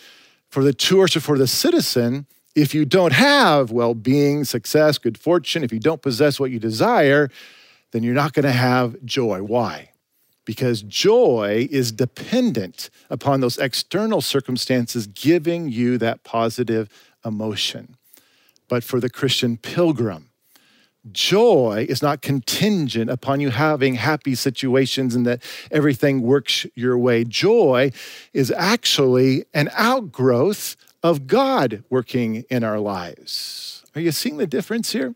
for 0.48 0.64
the 0.64 0.72
tourist 0.72 1.16
or 1.16 1.20
for 1.20 1.36
the 1.36 1.46
citizen, 1.46 2.26
if 2.54 2.74
you 2.74 2.86
don't 2.86 3.12
have 3.12 3.70
well 3.70 3.94
being, 3.94 4.44
success, 4.44 4.96
good 4.96 5.18
fortune, 5.18 5.62
if 5.62 5.72
you 5.72 5.80
don't 5.80 6.00
possess 6.00 6.40
what 6.40 6.50
you 6.50 6.58
desire, 6.58 7.28
then 7.92 8.02
you're 8.02 8.14
not 8.14 8.32
going 8.32 8.46
to 8.46 8.52
have 8.52 8.96
joy. 9.04 9.42
Why? 9.42 9.90
Because 10.46 10.80
joy 10.80 11.68
is 11.70 11.92
dependent 11.92 12.88
upon 13.10 13.40
those 13.40 13.58
external 13.58 14.22
circumstances 14.22 15.06
giving 15.08 15.68
you 15.68 15.98
that 15.98 16.24
positive 16.24 16.88
emotion 17.22 17.97
but 18.68 18.84
for 18.84 19.00
the 19.00 19.10
Christian 19.10 19.56
pilgrim. 19.56 20.28
Joy 21.12 21.86
is 21.88 22.02
not 22.02 22.22
contingent 22.22 23.10
upon 23.10 23.40
you 23.40 23.50
having 23.50 23.94
happy 23.94 24.34
situations 24.34 25.14
and 25.14 25.26
that 25.26 25.42
everything 25.70 26.22
works 26.22 26.66
your 26.74 26.98
way. 26.98 27.24
Joy 27.24 27.92
is 28.32 28.50
actually 28.50 29.44
an 29.54 29.70
outgrowth 29.72 30.76
of 31.02 31.26
God 31.26 31.84
working 31.88 32.44
in 32.50 32.64
our 32.64 32.78
lives. 32.80 33.84
Are 33.94 34.00
you 34.00 34.12
seeing 34.12 34.36
the 34.36 34.46
difference 34.46 34.92
here? 34.92 35.14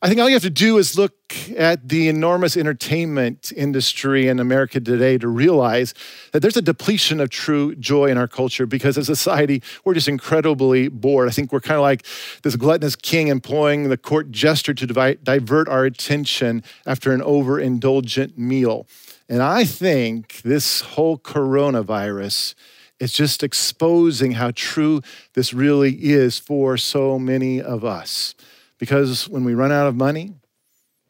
I 0.00 0.06
think 0.06 0.20
all 0.20 0.28
you 0.28 0.36
have 0.36 0.42
to 0.42 0.50
do 0.50 0.78
is 0.78 0.96
look 0.96 1.12
at 1.56 1.88
the 1.88 2.08
enormous 2.08 2.56
entertainment 2.56 3.52
industry 3.56 4.28
in 4.28 4.38
America 4.38 4.78
today 4.78 5.18
to 5.18 5.26
realize 5.26 5.92
that 6.32 6.38
there's 6.38 6.56
a 6.56 6.62
depletion 6.62 7.18
of 7.18 7.30
true 7.30 7.74
joy 7.74 8.06
in 8.06 8.16
our 8.16 8.28
culture 8.28 8.64
because 8.64 8.96
as 8.96 9.08
a 9.08 9.16
society, 9.16 9.60
we're 9.84 9.94
just 9.94 10.06
incredibly 10.06 10.86
bored. 10.86 11.26
I 11.28 11.32
think 11.32 11.50
we're 11.50 11.60
kind 11.60 11.78
of 11.78 11.82
like 11.82 12.06
this 12.44 12.54
gluttonous 12.54 12.94
king 12.94 13.26
employing 13.26 13.88
the 13.88 13.96
court 13.96 14.30
jester 14.30 14.72
to 14.72 14.86
divert 14.86 15.68
our 15.68 15.84
attention 15.84 16.62
after 16.86 17.12
an 17.12 17.20
overindulgent 17.20 18.38
meal. 18.38 18.86
And 19.28 19.42
I 19.42 19.64
think 19.64 20.42
this 20.42 20.80
whole 20.80 21.18
coronavirus 21.18 22.54
is 23.00 23.12
just 23.12 23.42
exposing 23.42 24.32
how 24.32 24.52
true 24.54 25.02
this 25.34 25.52
really 25.52 25.94
is 25.94 26.38
for 26.38 26.76
so 26.76 27.18
many 27.18 27.60
of 27.60 27.84
us. 27.84 28.36
Because 28.78 29.28
when 29.28 29.44
we 29.44 29.54
run 29.54 29.72
out 29.72 29.88
of 29.88 29.96
money, 29.96 30.34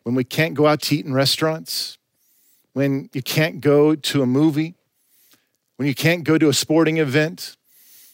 when 0.05 0.15
we 0.15 0.25
can't 0.25 0.55
go 0.55 0.67
out 0.67 0.81
to 0.83 0.97
eat 0.97 1.05
in 1.05 1.13
restaurants, 1.13 1.99
when 2.73 3.11
you 3.13 3.23
can't 3.23 3.61
go 3.61 3.95
to 3.95 4.23
a 4.23 4.27
movie, 4.27 4.75
when 5.77 5.87
you 5.87 5.95
can't 5.95 6.25
go 6.25 6.39
to 6.39 6.49
a 6.49 6.55
sporting 6.55 6.97
event, 6.97 7.58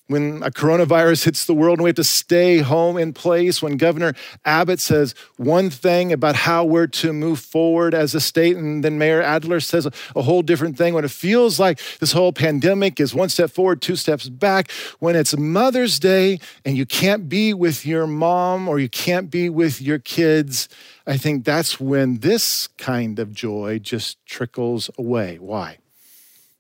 when 0.08 0.42
a 0.42 0.50
coronavirus 0.50 1.24
hits 1.24 1.46
the 1.46 1.54
world 1.54 1.78
and 1.78 1.84
we 1.84 1.88
have 1.88 1.96
to 1.96 2.04
stay 2.04 2.58
home 2.58 2.98
in 2.98 3.14
place, 3.14 3.62
when 3.62 3.78
Governor 3.78 4.12
Abbott 4.44 4.78
says 4.78 5.14
one 5.36 5.70
thing 5.70 6.12
about 6.12 6.36
how 6.36 6.64
we're 6.64 6.86
to 6.88 7.12
move 7.12 7.40
forward 7.40 7.94
as 7.94 8.14
a 8.14 8.20
state, 8.20 8.56
and 8.56 8.84
then 8.84 8.98
Mayor 8.98 9.22
Adler 9.22 9.60
says 9.60 9.86
a, 9.86 9.92
a, 10.14 10.20
whole 10.20 10.42
different 10.42 10.76
thing, 10.76 10.92
when 10.92 11.06
it 11.06 11.10
feels 11.10 11.58
like 11.58 11.80
this 12.00 12.12
whole 12.12 12.32
pandemic 12.32 13.00
is 13.00 13.14
one 13.14 13.30
step 13.30 13.50
forward, 13.50 13.80
two 13.80 13.96
steps 13.96 14.28
back, 14.28 14.70
when 14.98 15.16
it's 15.16 15.36
Mother's 15.36 15.98
Day 15.98 16.38
and 16.66 16.76
you 16.76 16.84
can't 16.84 17.28
be 17.28 17.54
with 17.54 17.86
your 17.86 18.06
mom 18.06 18.68
or 18.68 18.78
you 18.78 18.90
can't 18.90 19.30
be 19.30 19.48
with 19.48 19.80
your 19.80 19.98
kids, 19.98 20.68
I 21.06 21.16
think 21.16 21.44
that's 21.44 21.80
when 21.80 22.18
this 22.18 22.66
kind 22.76 23.18
of 23.18 23.32
joy 23.32 23.78
just 23.78 24.24
trickles 24.26 24.90
away. 24.98 25.38
Why? 25.38 25.78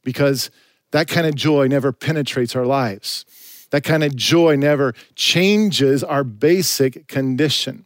Because 0.02 0.50
that 0.94 1.08
kind 1.08 1.26
of 1.26 1.34
joy 1.34 1.66
never 1.66 1.90
penetrates 1.90 2.54
our 2.54 2.64
lives. 2.64 3.24
That 3.72 3.82
kind 3.82 4.04
of 4.04 4.14
joy 4.14 4.54
never 4.54 4.94
changes 5.16 6.04
our 6.04 6.22
basic 6.22 7.08
condition. 7.08 7.84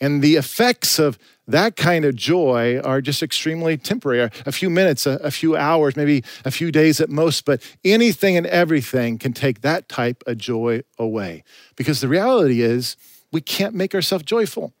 And 0.00 0.20
the 0.20 0.34
effects 0.34 0.98
of 0.98 1.16
that 1.46 1.76
kind 1.76 2.04
of 2.04 2.16
joy 2.16 2.80
are 2.80 3.00
just 3.00 3.22
extremely 3.22 3.76
temporary 3.76 4.30
a 4.46 4.50
few 4.50 4.68
minutes, 4.68 5.06
a, 5.06 5.12
a, 5.22 5.30
few 5.30 5.54
hours, 5.54 5.94
maybe 5.94 6.24
a 6.44 6.50
few 6.50 6.72
days 6.72 7.00
at 7.00 7.08
most. 7.08 7.44
But 7.44 7.62
anything 7.84 8.36
and 8.36 8.48
everything 8.48 9.16
can 9.18 9.32
take 9.32 9.60
that 9.60 9.88
type 9.88 10.24
of 10.26 10.36
joy 10.36 10.82
away. 10.98 11.44
Because 11.76 12.00
the 12.00 12.08
reality 12.08 12.62
is, 12.62 12.96
we 13.30 13.40
can't 13.40 13.76
make 13.76 13.94
ourselves 13.94 14.24
joyful. 14.24 14.72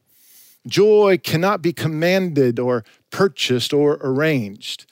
Joy 0.66 1.20
cannot 1.22 1.62
be 1.62 1.72
commanded 1.72 2.58
or 2.58 2.82
purchased 3.10 3.72
or 3.72 4.00
arranged. 4.02 4.86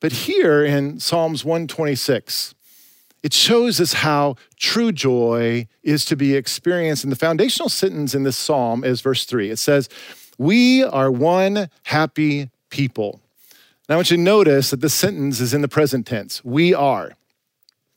But 0.00 0.12
here 0.12 0.64
in 0.64 1.00
Psalms 1.00 1.44
126, 1.44 2.54
it 3.22 3.32
shows 3.32 3.80
us 3.80 3.94
how 3.94 4.36
true 4.56 4.92
joy 4.92 5.66
is 5.82 6.04
to 6.04 6.16
be 6.16 6.36
experienced. 6.36 7.02
And 7.02 7.12
the 7.12 7.16
foundational 7.16 7.68
sentence 7.68 8.14
in 8.14 8.22
this 8.22 8.36
psalm 8.36 8.84
is 8.84 9.00
verse 9.00 9.24
three. 9.24 9.50
It 9.50 9.58
says, 9.58 9.88
We 10.38 10.84
are 10.84 11.10
one 11.10 11.68
happy 11.84 12.50
people. 12.70 13.20
Now, 13.88 13.94
I 13.94 13.96
want 13.96 14.10
you 14.10 14.18
to 14.18 14.22
notice 14.22 14.70
that 14.70 14.82
the 14.82 14.90
sentence 14.90 15.40
is 15.40 15.54
in 15.54 15.62
the 15.62 15.68
present 15.68 16.06
tense. 16.06 16.44
We 16.44 16.74
are. 16.74 17.14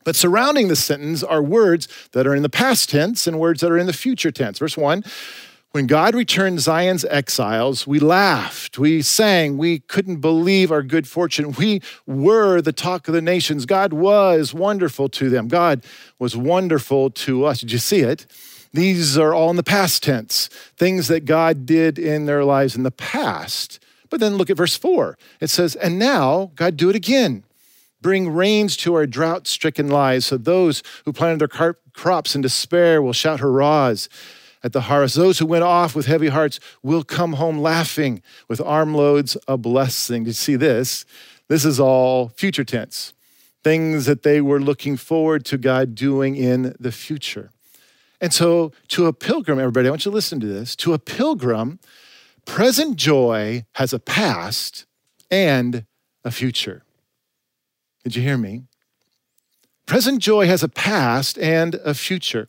But 0.04 0.16
surrounding 0.16 0.70
the 0.70 0.76
sentence 0.76 1.22
are 1.22 1.44
words 1.44 1.88
that 2.14 2.26
are 2.26 2.34
in 2.34 2.44
the 2.44 2.50
past 2.50 2.90
tense 2.90 3.28
and 3.28 3.40
words 3.40 3.62
that 3.62 3.72
are 3.72 3.78
in 3.78 3.86
the 3.86 3.94
future 3.94 4.32
tense. 4.32 4.58
Verse 4.58 4.76
one, 4.76 5.04
when 5.72 5.88
God 5.88 6.16
returned 6.16 6.60
Zion's 6.60 7.06
exiles, 7.06 7.88
we 7.88 8.00
laughed, 8.00 8.78
we 8.78 9.02
sang, 9.02 9.58
we 9.58 9.80
couldn't 9.80 10.18
believe 10.18 10.70
our 10.70 10.84
good 10.84 11.08
fortune. 11.08 11.54
We 11.54 11.82
were 12.06 12.62
the 12.62 12.74
talk 12.74 13.08
of 13.08 13.14
the 13.14 13.22
nations. 13.22 13.66
God 13.66 13.94
was 13.94 14.54
wonderful 14.54 15.08
to 15.10 15.30
them. 15.30 15.48
God 15.48 15.86
was 16.20 16.36
wonderful 16.36 17.10
to 17.12 17.46
us. 17.46 17.62
Did 17.62 17.72
you 17.72 17.78
see 17.78 18.02
it? 18.02 18.26
These 18.74 19.18
are 19.18 19.34
all 19.34 19.50
in 19.50 19.56
the 19.56 19.64
past 19.64 20.04
tense, 20.04 20.48
things 20.76 21.08
that 21.08 21.24
God 21.24 21.66
did 21.66 21.98
in 21.98 22.26
their 22.26 22.44
lives 22.44 22.76
in 22.76 22.84
the 22.84 22.92
past. 22.92 23.80
But 24.10 24.20
then 24.20 24.36
look 24.36 24.50
at 24.50 24.58
verse 24.58 24.76
4. 24.76 25.18
It 25.40 25.50
says, 25.50 25.76
And 25.78 25.98
now, 25.98 26.52
God, 26.56 26.76
do 26.76 26.90
it 26.90 26.96
again. 26.98 27.46
Bring 28.02 28.30
rains 28.34 28.76
to 28.78 28.94
our 28.96 29.06
drought 29.06 29.48
stricken 29.48 29.88
lives, 29.88 30.26
so 30.26 30.38
those 30.38 30.84
who 31.06 31.14
planted 31.14 31.40
their 31.40 31.76
crops 31.94 32.36
in 32.36 32.42
despair 32.42 33.02
will 33.02 33.14
shout 33.14 33.40
hurrahs 33.40 34.10
at 34.64 34.74
the 34.74 34.82
harvest. 34.82 35.16
Those 35.16 35.40
who 35.40 35.46
went 35.46 35.64
off 35.64 35.96
with 35.96 36.06
heavy 36.06 36.28
hearts 36.28 36.60
will 36.84 37.04
come 37.04 37.34
home 37.34 37.60
laughing 37.60 38.22
with 38.48 38.62
armloads 38.62 39.36
of 39.48 39.62
blessing. 39.62 40.24
Did 40.24 40.30
you 40.30 40.34
see 40.34 40.56
this? 40.56 41.06
This 41.48 41.66
is 41.66 41.80
all 41.80 42.30
future 42.30 42.64
tense, 42.64 43.14
things 43.64 44.06
that 44.06 44.24
they 44.24 44.42
were 44.42 44.60
looking 44.60 44.98
forward 44.98 45.46
to 45.46 45.58
God 45.58 45.96
doing 45.96 46.36
in 46.36 46.76
the 46.80 46.92
future. 46.92 47.52
And 48.22 48.32
so, 48.32 48.72
to 48.90 49.08
a 49.08 49.14
pilgrim, 49.14 49.60
everybody, 49.60 49.88
I 49.88 49.90
want 49.90 50.06
you 50.06 50.12
to 50.12 50.16
listen 50.16 50.40
to 50.42 50.46
this. 50.46 50.76
To 50.78 50.94
a 50.94 51.00
pilgrim, 51.00 51.80
present 52.46 52.96
joy 52.96 53.66
has 53.74 53.94
a 53.94 54.00
past 54.00 54.86
and 55.32 55.86
a 56.24 56.30
future. 56.30 56.84
Did 58.04 58.16
you 58.16 58.22
hear 58.22 58.38
me? 58.38 58.64
Present 59.88 60.22
joy 60.22 60.46
has 60.46 60.64
a 60.64 60.70
past 60.70 61.38
and 61.40 61.76
a 61.84 61.94
future. 61.94 62.48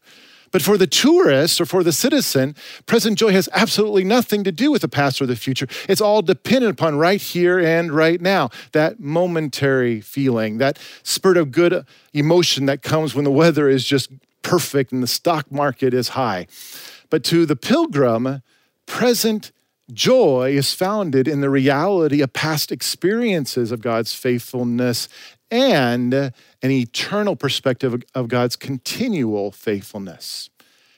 But 0.52 0.62
for 0.62 0.76
the 0.78 0.86
tourist 0.86 1.60
or 1.60 1.66
for 1.66 1.82
the 1.82 1.92
citizen, 1.92 2.54
present 2.86 3.18
joy 3.18 3.32
has 3.32 3.48
absolutely 3.52 4.04
nothing 4.04 4.44
to 4.44 4.52
do 4.52 4.70
with 4.70 4.82
the 4.82 4.88
past 4.88 5.20
or 5.20 5.26
the 5.26 5.34
future. 5.34 5.66
It's 5.88 6.00
all 6.00 6.22
dependent 6.22 6.78
upon 6.78 6.96
right 6.96 7.20
here 7.20 7.58
and 7.58 7.90
right 7.90 8.20
now. 8.20 8.50
That 8.72 9.00
momentary 9.00 10.00
feeling, 10.00 10.58
that 10.58 10.78
spurt 11.02 11.38
of 11.38 11.50
good 11.50 11.84
emotion 12.12 12.66
that 12.66 12.82
comes 12.82 13.14
when 13.14 13.24
the 13.24 13.30
weather 13.30 13.68
is 13.68 13.84
just 13.84 14.10
perfect 14.42 14.92
and 14.92 15.02
the 15.02 15.06
stock 15.08 15.50
market 15.50 15.94
is 15.94 16.10
high. 16.10 16.46
But 17.08 17.24
to 17.24 17.46
the 17.46 17.56
pilgrim, 17.56 18.42
present 18.86 19.52
joy 19.92 20.54
is 20.54 20.72
founded 20.72 21.26
in 21.28 21.40
the 21.40 21.50
reality 21.50 22.20
of 22.20 22.32
past 22.32 22.70
experiences 22.70 23.72
of 23.72 23.80
God's 23.80 24.14
faithfulness 24.14 25.08
and 25.50 26.32
an 26.62 26.70
eternal 26.70 27.36
perspective 27.36 28.02
of 28.14 28.28
God's 28.28 28.56
continual 28.56 29.50
faithfulness. 29.50 30.50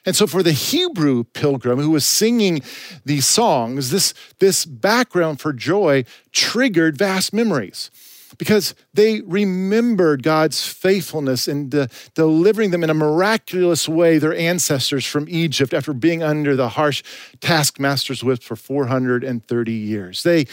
And 0.06 0.14
so, 0.14 0.26
for 0.26 0.42
the 0.42 0.52
Hebrew 0.52 1.24
pilgrim 1.24 1.78
who 1.78 1.90
was 1.90 2.04
singing 2.04 2.60
these 3.04 3.26
songs, 3.26 3.90
this, 3.90 4.12
this 4.38 4.66
background 4.66 5.40
for 5.40 5.52
joy 5.52 6.04
triggered 6.30 6.98
vast 6.98 7.32
memories 7.32 7.90
because 8.38 8.74
they 8.92 9.20
remembered 9.22 10.22
God's 10.22 10.66
faithfulness 10.66 11.48
in 11.48 11.68
de- 11.68 11.88
delivering 12.14 12.70
them 12.70 12.84
in 12.84 12.90
a 12.90 12.94
miraculous 12.94 13.88
way, 13.88 14.18
their 14.18 14.34
ancestors 14.34 15.06
from 15.06 15.26
Egypt, 15.28 15.72
after 15.72 15.92
being 15.92 16.22
under 16.22 16.56
the 16.56 16.70
harsh 16.70 17.02
taskmaster's 17.40 18.24
whip 18.24 18.42
for 18.42 18.56
430 18.56 19.72
years. 19.72 20.22
They 20.22 20.46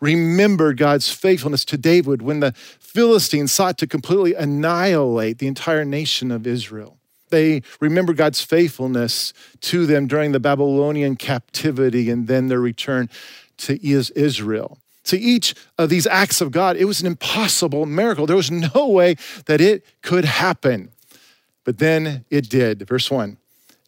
remembered 0.00 0.76
God's 0.76 1.10
faithfulness 1.10 1.64
to 1.66 1.76
David 1.76 2.22
when 2.22 2.40
the 2.40 2.52
Philistines 2.52 3.52
sought 3.52 3.78
to 3.78 3.86
completely 3.86 4.34
annihilate 4.34 5.38
the 5.38 5.46
entire 5.46 5.84
nation 5.84 6.30
of 6.30 6.46
Israel. 6.46 6.98
They 7.30 7.62
remember 7.80 8.12
God's 8.12 8.40
faithfulness 8.42 9.32
to 9.62 9.86
them 9.86 10.06
during 10.06 10.32
the 10.32 10.40
Babylonian 10.40 11.16
captivity 11.16 12.10
and 12.10 12.26
then 12.26 12.48
their 12.48 12.60
return 12.60 13.10
to 13.58 13.86
Israel. 13.86 14.78
To 15.04 15.18
each 15.18 15.54
of 15.78 15.88
these 15.88 16.06
acts 16.06 16.40
of 16.40 16.50
God, 16.50 16.76
it 16.76 16.84
was 16.84 17.00
an 17.00 17.06
impossible 17.06 17.86
miracle. 17.86 18.26
There 18.26 18.36
was 18.36 18.50
no 18.50 18.88
way 18.88 19.16
that 19.46 19.60
it 19.60 19.84
could 20.02 20.24
happen. 20.24 20.90
But 21.64 21.78
then 21.78 22.24
it 22.30 22.48
did. 22.48 22.86
Verse 22.86 23.10
1 23.10 23.36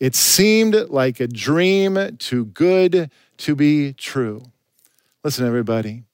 It 0.00 0.14
seemed 0.14 0.74
like 0.88 1.20
a 1.20 1.26
dream 1.26 2.16
too 2.18 2.46
good 2.46 3.10
to 3.38 3.54
be 3.54 3.92
true. 3.94 4.49
Listen, 5.22 5.46
everybody, 5.46 6.04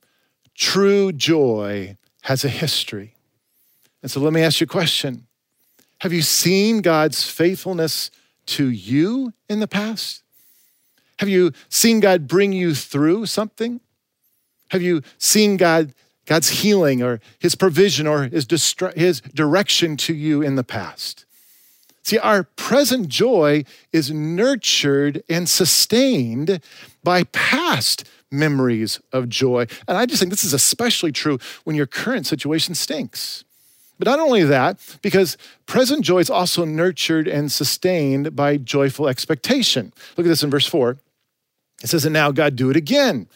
true 0.57 1.13
joy 1.13 1.97
has 2.23 2.45
a 2.45 2.49
history. 2.49 3.15
And 4.03 4.11
so 4.11 4.21
let 4.21 4.33
me 4.33 4.43
ask 4.43 4.61
you 4.61 4.65
a 4.65 4.69
question 4.69 5.27
Have 6.01 6.13
you 6.13 6.23
seen 6.23 6.81
God's 6.81 7.29
faithfulness 7.29 8.11
to 8.47 8.69
you 8.69 9.33
in 9.49 9.61
the 9.61 9.69
past? 9.69 10.23
Have 11.21 11.29
you 11.29 11.53
seen 11.69 12.01
God 12.01 12.27
bring 12.27 12.53
you 12.53 12.75
through 12.75 13.27
something? 13.27 13.81
Have 14.71 14.83
you 14.83 15.03
seen 15.19 15.57
God, 15.57 15.95
God's 16.27 16.49
healing 16.49 17.03
or 17.03 17.21
his 17.39 17.55
provision 17.55 18.09
or 18.09 18.25
his, 18.25 18.47
his 18.97 19.21
direction 19.21 19.97
to 19.99 20.15
you 20.15 20.43
in 20.43 20.57
the 20.57 20.65
past? 20.65 21.25
See, 22.03 22.19
our 22.19 22.45
present 22.45 23.09
joy 23.09 23.65
is 23.93 24.13
nurtured 24.13 25.23
and 25.29 25.49
sustained 25.49 26.61
by 27.03 27.25
past 27.25 28.05
memories 28.31 29.01
of 29.13 29.29
joy. 29.29 29.67
And 29.89 29.97
I 29.97 30.07
just 30.07 30.21
think 30.21 30.31
this 30.31 30.45
is 30.45 30.53
especially 30.53 31.13
true 31.13 31.39
when 31.65 31.77
your 31.77 31.87
current 31.87 32.27
situation 32.27 32.75
stinks. 32.75 33.45
But 33.99 34.09
not 34.09 34.21
only 34.21 34.45
that, 34.45 34.79
because 35.01 35.39
present 35.65 36.05
joy 36.05 36.19
is 36.19 36.31
also 36.31 36.65
nurtured 36.65 37.27
and 37.27 37.51
sustained 37.51 38.37
by 38.37 38.59
joyful 38.59 39.09
expectation. 39.09 39.93
Look 40.17 40.27
at 40.27 40.29
this 40.29 40.43
in 40.43 40.51
verse 40.51 40.67
4. 40.67 40.99
It 41.83 41.89
says, 41.89 42.05
And 42.05 42.13
now 42.13 42.31
God 42.31 42.57
do 42.57 42.71
it 42.71 42.77
again. 42.77 43.29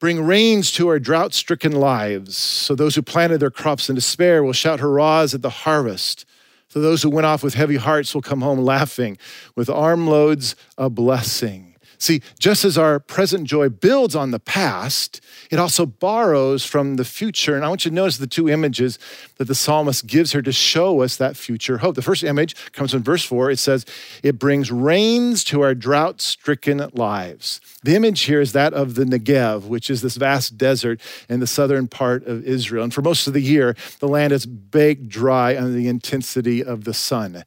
Bring 0.00 0.24
rains 0.24 0.70
to 0.72 0.88
our 0.88 0.98
drought 0.98 1.34
stricken 1.34 1.72
lives. 1.72 2.36
So 2.36 2.74
those 2.74 2.94
who 2.94 3.02
planted 3.02 3.38
their 3.38 3.50
crops 3.50 3.88
in 3.88 3.94
despair 3.94 4.44
will 4.44 4.52
shout 4.52 4.80
hurrahs 4.80 5.34
at 5.34 5.42
the 5.42 5.50
harvest. 5.50 6.24
So 6.68 6.80
those 6.80 7.02
who 7.02 7.10
went 7.10 7.26
off 7.26 7.42
with 7.42 7.54
heavy 7.54 7.76
hearts 7.76 8.14
will 8.14 8.22
come 8.22 8.40
home 8.40 8.60
laughing, 8.60 9.18
with 9.56 9.68
armloads 9.68 10.54
of 10.76 10.94
blessing. 10.94 11.67
See, 11.98 12.22
just 12.38 12.64
as 12.64 12.78
our 12.78 13.00
present 13.00 13.46
joy 13.46 13.68
builds 13.68 14.14
on 14.14 14.30
the 14.30 14.38
past, 14.38 15.20
it 15.50 15.58
also 15.58 15.84
borrows 15.84 16.64
from 16.64 16.96
the 16.96 17.04
future. 17.04 17.56
And 17.56 17.64
I 17.64 17.68
want 17.68 17.84
you 17.84 17.90
to 17.90 17.94
notice 17.94 18.18
the 18.18 18.26
two 18.28 18.48
images 18.48 18.98
that 19.36 19.46
the 19.46 19.54
psalmist 19.54 20.06
gives 20.06 20.32
her 20.32 20.42
to 20.42 20.52
show 20.52 21.02
us 21.02 21.16
that 21.16 21.36
future 21.36 21.78
hope. 21.78 21.96
The 21.96 22.02
first 22.02 22.22
image 22.22 22.54
comes 22.72 22.92
from 22.92 23.02
verse 23.02 23.24
4. 23.24 23.50
It 23.50 23.58
says, 23.58 23.84
It 24.22 24.38
brings 24.38 24.70
rains 24.70 25.42
to 25.44 25.62
our 25.62 25.74
drought 25.74 26.20
stricken 26.20 26.88
lives. 26.92 27.60
The 27.82 27.96
image 27.96 28.22
here 28.22 28.40
is 28.40 28.52
that 28.52 28.74
of 28.74 28.94
the 28.94 29.04
Negev, 29.04 29.64
which 29.64 29.90
is 29.90 30.02
this 30.02 30.16
vast 30.16 30.56
desert 30.56 31.00
in 31.28 31.40
the 31.40 31.46
southern 31.46 31.88
part 31.88 32.26
of 32.26 32.44
Israel. 32.44 32.84
And 32.84 32.94
for 32.94 33.02
most 33.02 33.26
of 33.26 33.32
the 33.32 33.42
year, 33.42 33.76
the 33.98 34.08
land 34.08 34.32
is 34.32 34.46
baked 34.46 35.08
dry 35.08 35.56
under 35.56 35.70
the 35.70 35.88
intensity 35.88 36.62
of 36.62 36.84
the 36.84 36.94
sun. 36.94 37.44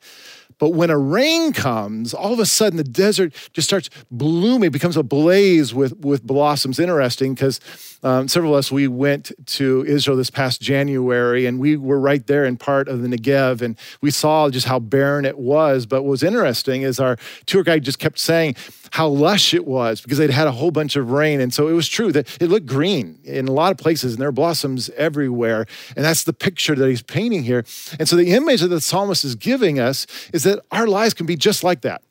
But 0.62 0.76
when 0.76 0.92
a 0.92 0.98
rain 0.98 1.54
comes, 1.54 2.14
all 2.14 2.32
of 2.32 2.40
a 2.40 2.46
sudden 2.46 2.78
the 2.78 2.84
desert 2.84 3.34
just 3.52 3.68
starts 3.68 3.90
blooming, 4.12 4.70
becomes 4.70 4.96
ablaze 4.96 5.74
with, 5.74 5.98
with 6.06 6.22
blossoms. 6.22 6.80
Interesting 6.80 7.34
because 7.34 7.60
um, 8.04 8.28
several 8.28 8.54
of 8.54 8.60
us, 8.60 8.72
we 8.72 8.88
went 8.88 9.32
to 9.48 9.84
Israel 9.88 10.16
this 10.16 10.30
past 10.30 10.62
January 10.62 11.48
and 11.48 11.60
we 11.60 11.78
were 11.78 12.00
right 12.00 12.28
there 12.28 12.46
in 12.46 12.58
part 12.58 12.88
of 12.90 13.02
the 13.02 13.08
Negev 13.08 13.64
and 13.64 13.76
we 14.02 14.12
saw 14.12 14.52
just 14.52 14.68
how 14.68 14.78
barren 14.78 15.26
it 15.26 15.40
was. 15.40 15.88
But 15.88 16.04
what 16.04 16.12
was 16.12 16.22
interesting 16.22 16.84
is 16.84 17.00
our 17.00 17.18
tour 17.48 17.64
guide 17.64 17.84
just 17.84 17.98
kept 17.98 18.20
saying, 18.20 18.56
how 18.92 19.08
lush 19.08 19.54
it 19.54 19.66
was 19.66 20.02
because 20.02 20.18
they'd 20.18 20.30
had 20.30 20.48
a 20.48 20.52
whole 20.52 20.72
bunch 20.72 20.96
of 20.96 21.12
rain. 21.12 21.40
And 21.42 21.54
so 21.54 21.68
it 21.68 21.74
was 21.74 21.88
true 21.88 22.12
that 22.12 22.42
it 22.42 22.50
looked 22.50 22.66
green 22.66 23.20
in 23.24 23.48
a 23.48 23.52
lot 23.52 23.72
of 23.72 23.78
places 23.78 24.14
and 24.14 24.22
there 24.22 24.30
are 24.30 24.34
blossoms 24.34 24.90
everywhere. 24.92 25.66
And 25.96 26.06
that's 26.06 26.24
the 26.26 26.34
picture 26.34 26.76
that 26.76 26.88
he's 26.88 27.02
painting 27.02 27.44
here. 27.44 27.66
And 28.00 28.08
so 28.08 28.16
the 28.16 28.32
image 28.32 28.62
that 28.62 28.68
the 28.68 28.82
psalmist 28.82 29.24
is 29.24 29.36
giving 29.36 29.80
us 29.80 30.06
is 30.34 30.44
that 30.44 30.60
our 30.72 30.88
lives 30.88 31.14
can 31.14 31.26
be 31.26 31.38
just 31.38 31.64
like 31.64 31.82
that. 31.82 32.04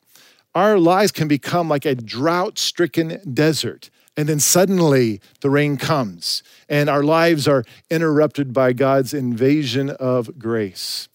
Our 0.55 0.79
lives 0.79 1.11
can 1.11 1.27
become 1.27 1.69
like 1.69 1.85
a 1.85 1.95
drought 1.95 2.57
stricken 2.57 3.21
desert. 3.33 3.89
And 4.17 4.27
then 4.27 4.39
suddenly 4.39 5.21
the 5.39 5.49
rain 5.49 5.77
comes, 5.77 6.43
and 6.67 6.89
our 6.89 7.01
lives 7.01 7.47
are 7.47 7.63
interrupted 7.89 8.51
by 8.51 8.73
God's 8.73 9.13
invasion 9.13 9.89
of 9.89 10.37
grace 10.37 11.07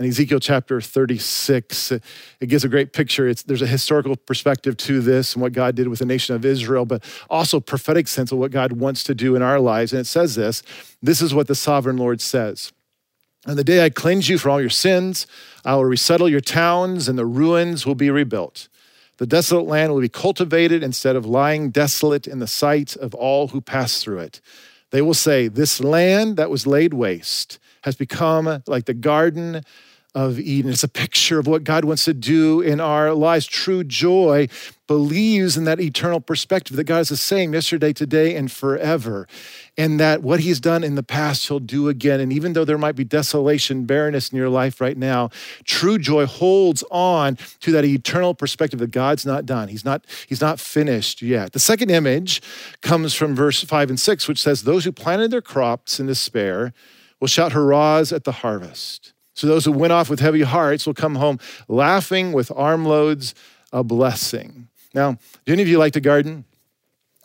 in 0.00 0.06
Ezekiel 0.06 0.40
chapter 0.40 0.80
36. 0.80 1.92
It 1.92 2.02
gives 2.46 2.64
a 2.64 2.68
great 2.68 2.94
picture. 2.94 3.28
It's, 3.28 3.42
there's 3.42 3.60
a 3.60 3.66
historical 3.66 4.16
perspective 4.16 4.78
to 4.78 5.02
this 5.02 5.34
and 5.34 5.42
what 5.42 5.52
God 5.52 5.74
did 5.74 5.88
with 5.88 5.98
the 5.98 6.06
nation 6.06 6.34
of 6.34 6.44
Israel, 6.46 6.86
but 6.86 7.04
also 7.28 7.60
prophetic 7.60 8.08
sense 8.08 8.32
of 8.32 8.38
what 8.38 8.50
God 8.50 8.72
wants 8.72 9.04
to 9.04 9.14
do 9.14 9.36
in 9.36 9.42
our 9.42 9.60
lives. 9.60 9.92
And 9.92 10.00
it 10.00 10.06
says 10.06 10.34
this 10.34 10.62
this 11.02 11.20
is 11.20 11.34
what 11.34 11.48
the 11.48 11.54
sovereign 11.54 11.98
Lord 11.98 12.22
says. 12.22 12.72
On 13.46 13.56
the 13.56 13.64
day 13.64 13.84
I 13.84 13.90
cleanse 13.90 14.28
you 14.30 14.38
from 14.38 14.52
all 14.52 14.60
your 14.60 14.70
sins, 14.70 15.26
I 15.66 15.74
will 15.74 15.84
resettle 15.84 16.30
your 16.30 16.40
towns, 16.40 17.06
and 17.06 17.18
the 17.18 17.26
ruins 17.26 17.84
will 17.84 17.94
be 17.94 18.10
rebuilt. 18.10 18.68
The 19.18 19.26
desolate 19.26 19.66
land 19.66 19.92
will 19.92 20.00
be 20.00 20.08
cultivated 20.08 20.82
instead 20.82 21.14
of 21.14 21.26
lying 21.26 21.70
desolate 21.70 22.26
in 22.26 22.38
the 22.38 22.46
sight 22.46 22.96
of 22.96 23.14
all 23.14 23.48
who 23.48 23.60
pass 23.60 24.02
through 24.02 24.20
it. 24.20 24.40
They 24.90 25.02
will 25.02 25.14
say, 25.14 25.48
This 25.48 25.78
land 25.78 26.38
that 26.38 26.48
was 26.48 26.66
laid 26.66 26.94
waste 26.94 27.58
has 27.82 27.96
become 27.96 28.62
like 28.66 28.84
the 28.86 28.94
garden 28.94 29.62
of 30.14 30.40
Eden. 30.40 30.72
It's 30.72 30.82
a 30.82 30.88
picture 30.88 31.38
of 31.38 31.46
what 31.46 31.62
God 31.62 31.84
wants 31.84 32.04
to 32.06 32.14
do 32.14 32.60
in 32.60 32.80
our 32.80 33.14
lives. 33.14 33.46
True 33.46 33.84
joy 33.84 34.48
believes 34.88 35.56
in 35.56 35.64
that 35.64 35.78
eternal 35.78 36.20
perspective 36.20 36.76
that 36.76 36.84
God 36.84 36.98
is 36.98 37.10
the 37.10 37.16
same 37.16 37.54
yesterday, 37.54 37.92
today, 37.92 38.34
and 38.34 38.50
forever. 38.50 39.28
And 39.78 40.00
that 40.00 40.22
what 40.22 40.40
He's 40.40 40.58
done 40.58 40.82
in 40.82 40.96
the 40.96 41.04
past, 41.04 41.46
He'll 41.46 41.60
do 41.60 41.88
again. 41.88 42.18
And 42.18 42.32
even 42.32 42.54
though 42.54 42.64
there 42.64 42.76
might 42.76 42.96
be 42.96 43.04
desolation, 43.04 43.84
barrenness 43.84 44.30
in 44.30 44.36
your 44.36 44.48
life 44.48 44.80
right 44.80 44.96
now, 44.96 45.30
true 45.64 45.96
joy 45.96 46.26
holds 46.26 46.82
on 46.90 47.38
to 47.60 47.70
that 47.70 47.84
eternal 47.84 48.34
perspective 48.34 48.80
that 48.80 48.90
God's 48.90 49.24
not 49.24 49.46
done. 49.46 49.68
He's 49.68 49.84
not, 49.84 50.04
he's 50.26 50.40
not 50.40 50.58
finished 50.58 51.22
yet. 51.22 51.52
The 51.52 51.60
second 51.60 51.90
image 51.92 52.42
comes 52.82 53.14
from 53.14 53.36
verse 53.36 53.62
five 53.62 53.90
and 53.90 54.00
six, 54.00 54.26
which 54.26 54.42
says, 54.42 54.64
Those 54.64 54.84
who 54.84 54.92
planted 54.92 55.30
their 55.30 55.40
crops 55.40 56.00
in 56.00 56.06
despair 56.06 56.72
will 57.20 57.28
shout 57.28 57.52
hurrahs 57.52 58.12
at 58.12 58.24
the 58.24 58.32
harvest. 58.32 59.12
So 59.40 59.46
those 59.46 59.64
who 59.64 59.72
went 59.72 59.94
off 59.94 60.10
with 60.10 60.20
heavy 60.20 60.42
hearts 60.42 60.86
will 60.86 60.92
come 60.92 61.14
home 61.14 61.38
laughing 61.66 62.32
with 62.32 62.50
armloads 62.50 63.32
of 63.72 63.88
blessing. 63.88 64.68
Now, 64.92 65.16
do 65.46 65.54
any 65.54 65.62
of 65.62 65.68
you 65.68 65.78
like 65.78 65.94
to 65.94 66.00
garden? 66.00 66.44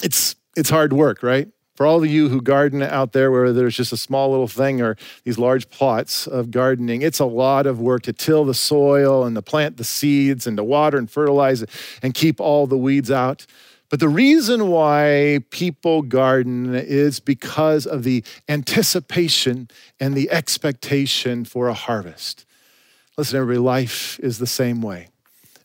It's 0.02 0.38
it's 0.56 0.70
hard 0.70 0.94
work, 0.94 1.22
right? 1.22 1.50
For 1.76 1.86
all 1.86 2.02
of 2.02 2.10
you 2.10 2.30
who 2.30 2.42
garden 2.42 2.82
out 2.82 3.12
there 3.12 3.32
where 3.32 3.52
there's 3.52 3.76
just 3.76 3.92
a 3.92 3.98
small 3.98 4.32
little 4.32 4.48
thing 4.48 4.82
or 4.82 4.96
these 5.26 5.38
large 5.38 5.70
plots 5.70 6.26
of 6.26 6.52
gardening, 6.52 7.02
it's 7.02 7.20
a 7.20 7.26
lot 7.26 7.66
of 7.66 7.82
work 7.82 8.04
to 8.04 8.14
till 8.14 8.46
the 8.46 8.54
soil 8.54 9.26
and 9.26 9.36
to 9.36 9.42
plant 9.42 9.76
the 9.76 9.84
seeds 9.84 10.48
and 10.48 10.56
to 10.56 10.64
water 10.64 10.98
and 10.98 11.12
fertilize 11.12 11.66
and 12.02 12.14
keep 12.14 12.40
all 12.40 12.66
the 12.66 12.78
weeds 12.78 13.12
out. 13.12 13.46
But 13.90 14.00
the 14.00 14.10
reason 14.10 14.70
why 14.70 15.40
people 15.52 16.02
garden 16.02 16.74
is 16.74 17.20
because 17.20 17.86
of 17.86 18.04
the 18.04 18.24
anticipation 18.50 19.70
and 20.00 20.16
the 20.16 20.32
expectation 20.32 21.46
for 21.46 21.68
a 21.68 21.74
harvest. 21.74 22.46
Listen, 23.18 23.40
everybody, 23.40 23.60
life 23.60 24.20
is 24.20 24.40
the 24.40 24.48
same 24.48 24.82
way. 24.82 25.08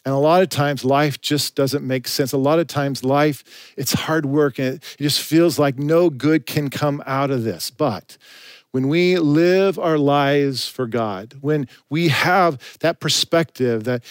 And 0.04 0.14
a 0.14 0.18
lot 0.18 0.42
of 0.42 0.48
times 0.48 0.84
life 0.84 1.20
just 1.20 1.54
doesn't 1.54 1.86
make 1.86 2.08
sense. 2.08 2.32
A 2.32 2.38
lot 2.38 2.58
of 2.58 2.66
times 2.66 3.04
life, 3.04 3.44
it's 3.76 3.92
hard 3.92 4.24
work 4.24 4.58
and 4.58 4.76
it 4.76 4.96
just 4.98 5.20
feels 5.20 5.58
like 5.58 5.78
no 5.78 6.08
good 6.08 6.46
can 6.46 6.70
come 6.70 7.02
out 7.06 7.30
of 7.30 7.44
this. 7.44 7.70
But 7.70 8.16
when 8.72 8.88
we 8.88 9.18
live 9.18 9.78
our 9.78 9.98
lives 9.98 10.68
for 10.68 10.86
God, 10.86 11.34
when 11.40 11.66
we 11.88 12.08
have 12.08 12.78
that 12.80 13.00
perspective 13.00 13.84
that, 13.84 14.04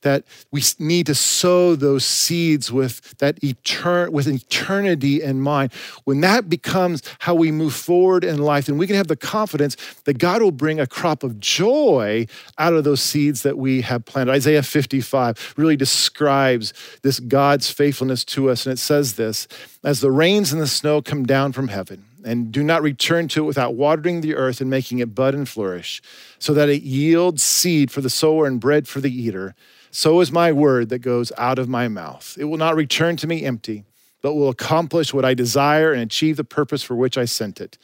that 0.00 0.24
we 0.50 0.62
need 0.78 1.06
to 1.06 1.14
sow 1.14 1.76
those 1.76 2.04
seeds 2.04 2.72
with 2.72 3.18
that 3.18 3.40
etern- 3.40 4.10
with 4.10 4.26
eternity 4.26 5.22
in 5.22 5.40
mind, 5.40 5.72
when 6.04 6.20
that 6.22 6.48
becomes 6.48 7.02
how 7.20 7.34
we 7.34 7.52
move 7.52 7.74
forward 7.74 8.24
in 8.24 8.38
life, 8.38 8.66
then 8.66 8.78
we 8.78 8.86
can 8.86 8.96
have 8.96 9.08
the 9.08 9.16
confidence 9.16 9.76
that 10.04 10.18
God 10.18 10.40
will 10.40 10.50
bring 10.50 10.80
a 10.80 10.86
crop 10.86 11.22
of 11.22 11.38
joy 11.38 12.26
out 12.58 12.72
of 12.72 12.84
those 12.84 13.02
seeds 13.02 13.42
that 13.42 13.58
we 13.58 13.82
have 13.82 14.04
planted. 14.06 14.32
Isaiah 14.32 14.62
55 14.62 15.54
really 15.56 15.76
describes 15.76 16.72
this 17.02 17.20
God's 17.20 17.70
faithfulness 17.70 18.24
to 18.24 18.48
us, 18.48 18.64
and 18.64 18.72
it 18.72 18.78
says 18.78 19.14
this 19.14 19.46
as 19.84 20.00
the 20.00 20.10
rains 20.10 20.52
and 20.52 20.60
the 20.60 20.66
snow 20.66 21.02
come 21.02 21.26
down 21.26 21.52
from 21.52 21.68
heaven 21.68 22.04
and 22.26 22.50
do 22.50 22.64
not 22.64 22.82
return 22.82 23.28
to 23.28 23.44
it 23.44 23.46
without 23.46 23.74
watering 23.74 24.20
the 24.20 24.34
earth 24.34 24.60
and 24.60 24.68
making 24.68 24.98
it 24.98 25.14
bud 25.14 25.32
and 25.32 25.48
flourish, 25.48 26.02
so 26.40 26.52
that 26.52 26.68
it 26.68 26.82
yields 26.82 27.42
seed 27.42 27.90
for 27.90 28.00
the 28.00 28.10
sower 28.10 28.46
and 28.46 28.60
bread 28.60 28.88
for 28.88 29.00
the 29.00 29.10
eater. 29.10 29.54
So 29.92 30.20
is 30.20 30.32
my 30.32 30.52
word 30.52 30.88
that 30.88 30.98
goes 30.98 31.30
out 31.38 31.58
of 31.58 31.68
my 31.68 31.88
mouth. 31.88 32.36
It 32.38 32.44
will 32.44 32.58
not 32.58 32.74
return 32.74 33.16
to 33.18 33.26
me 33.26 33.44
empty, 33.44 33.84
but 34.22 34.34
will 34.34 34.48
accomplish 34.48 35.14
what 35.14 35.24
I 35.24 35.34
desire 35.34 35.92
and 35.92 36.02
achieve 36.02 36.36
the 36.36 36.44
purpose 36.44 36.82
for 36.82 36.96
which 36.96 37.16
I 37.16 37.26
sent 37.26 37.60
it. 37.60 37.78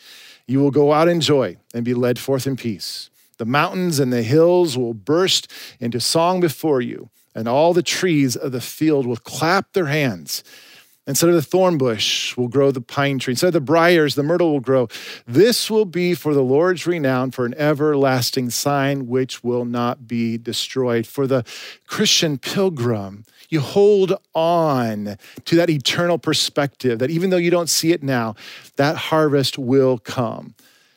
You 0.48 0.58
will 0.58 0.72
go 0.72 0.92
out 0.92 1.08
in 1.08 1.20
joy 1.20 1.56
and 1.72 1.84
be 1.84 1.94
led 1.94 2.18
forth 2.18 2.46
in 2.46 2.56
peace. 2.56 3.10
The 3.38 3.46
mountains 3.46 4.00
and 4.00 4.12
the 4.12 4.22
hills 4.22 4.76
will 4.76 4.92
burst 4.92 5.50
into 5.78 6.00
song 6.00 6.40
before 6.40 6.80
you, 6.80 7.10
and 7.34 7.48
all 7.48 7.72
the 7.72 7.82
trees 7.82 8.34
of 8.34 8.52
the 8.52 8.60
field 8.60 9.06
will 9.06 9.16
clap 9.16 9.72
their 9.72 9.86
hands. 9.86 10.42
Instead 11.12 11.28
of 11.28 11.34
the 11.34 11.42
thorn 11.42 11.76
bush 11.76 12.34
will 12.38 12.48
grow 12.48 12.70
the 12.70 12.80
pine 12.80 13.18
tree. 13.18 13.32
Instead 13.32 13.48
of 13.48 13.52
the 13.52 13.60
briars, 13.60 14.14
the 14.14 14.22
myrtle 14.22 14.50
will 14.50 14.60
grow. 14.60 14.88
This 15.26 15.70
will 15.70 15.84
be 15.84 16.14
for 16.14 16.32
the 16.32 16.40
Lord's 16.40 16.86
renown, 16.86 17.30
for 17.32 17.44
an 17.44 17.52
everlasting 17.58 18.48
sign 18.48 19.06
which 19.08 19.44
will 19.44 19.66
not 19.66 20.08
be 20.08 20.38
destroyed. 20.38 21.06
For 21.06 21.26
the 21.26 21.44
Christian 21.86 22.38
pilgrim, 22.38 23.26
you 23.50 23.60
hold 23.60 24.14
on 24.34 25.18
to 25.44 25.54
that 25.54 25.68
eternal 25.68 26.16
perspective 26.16 26.98
that 27.00 27.10
even 27.10 27.28
though 27.28 27.36
you 27.36 27.50
don't 27.50 27.68
see 27.68 27.92
it 27.92 28.02
now, 28.02 28.34
that 28.76 28.96
harvest 28.96 29.58
will 29.58 29.98
come. 29.98 30.54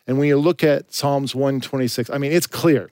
And 0.08 0.17
when 0.17 0.30
you 0.30 0.38
look 0.38 0.63
at 0.63 0.93
Psalms 0.93 1.36
126, 1.36 2.10
I 2.10 2.19
mean, 2.19 2.32
it's 2.32 2.47
clear 2.47 2.89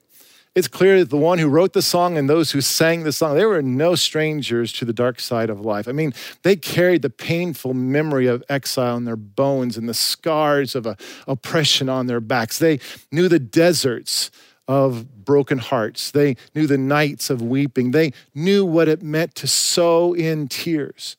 it's 0.54 0.68
clear 0.68 1.00
that 1.00 1.10
the 1.10 1.16
one 1.16 1.38
who 1.38 1.48
wrote 1.48 1.72
the 1.72 1.82
song 1.82 2.16
and 2.16 2.30
those 2.30 2.52
who 2.52 2.60
sang 2.60 3.02
the 3.02 3.12
song, 3.12 3.34
they 3.34 3.44
were 3.44 3.60
no 3.60 3.96
strangers 3.96 4.72
to 4.74 4.84
the 4.84 4.92
dark 4.92 5.18
side 5.18 5.50
of 5.50 5.60
life. 5.60 5.88
I 5.88 5.92
mean, 5.92 6.14
they 6.42 6.54
carried 6.54 7.02
the 7.02 7.10
painful 7.10 7.74
memory 7.74 8.28
of 8.28 8.44
exile 8.48 8.96
in 8.96 9.04
their 9.04 9.16
bones 9.16 9.76
and 9.76 9.88
the 9.88 9.94
scars 9.94 10.76
of 10.76 10.86
a, 10.86 10.96
oppression 11.26 11.88
on 11.88 12.06
their 12.06 12.20
backs. 12.20 12.58
They 12.58 12.78
knew 13.10 13.28
the 13.28 13.40
deserts 13.40 14.30
of 14.68 15.24
broken 15.24 15.58
hearts. 15.58 16.12
They 16.12 16.36
knew 16.54 16.66
the 16.66 16.78
nights 16.78 17.30
of 17.30 17.42
weeping. 17.42 17.90
They 17.90 18.12
knew 18.34 18.64
what 18.64 18.88
it 18.88 19.02
meant 19.02 19.34
to 19.36 19.46
sow 19.46 20.14
in 20.14 20.48
tears. 20.48 21.16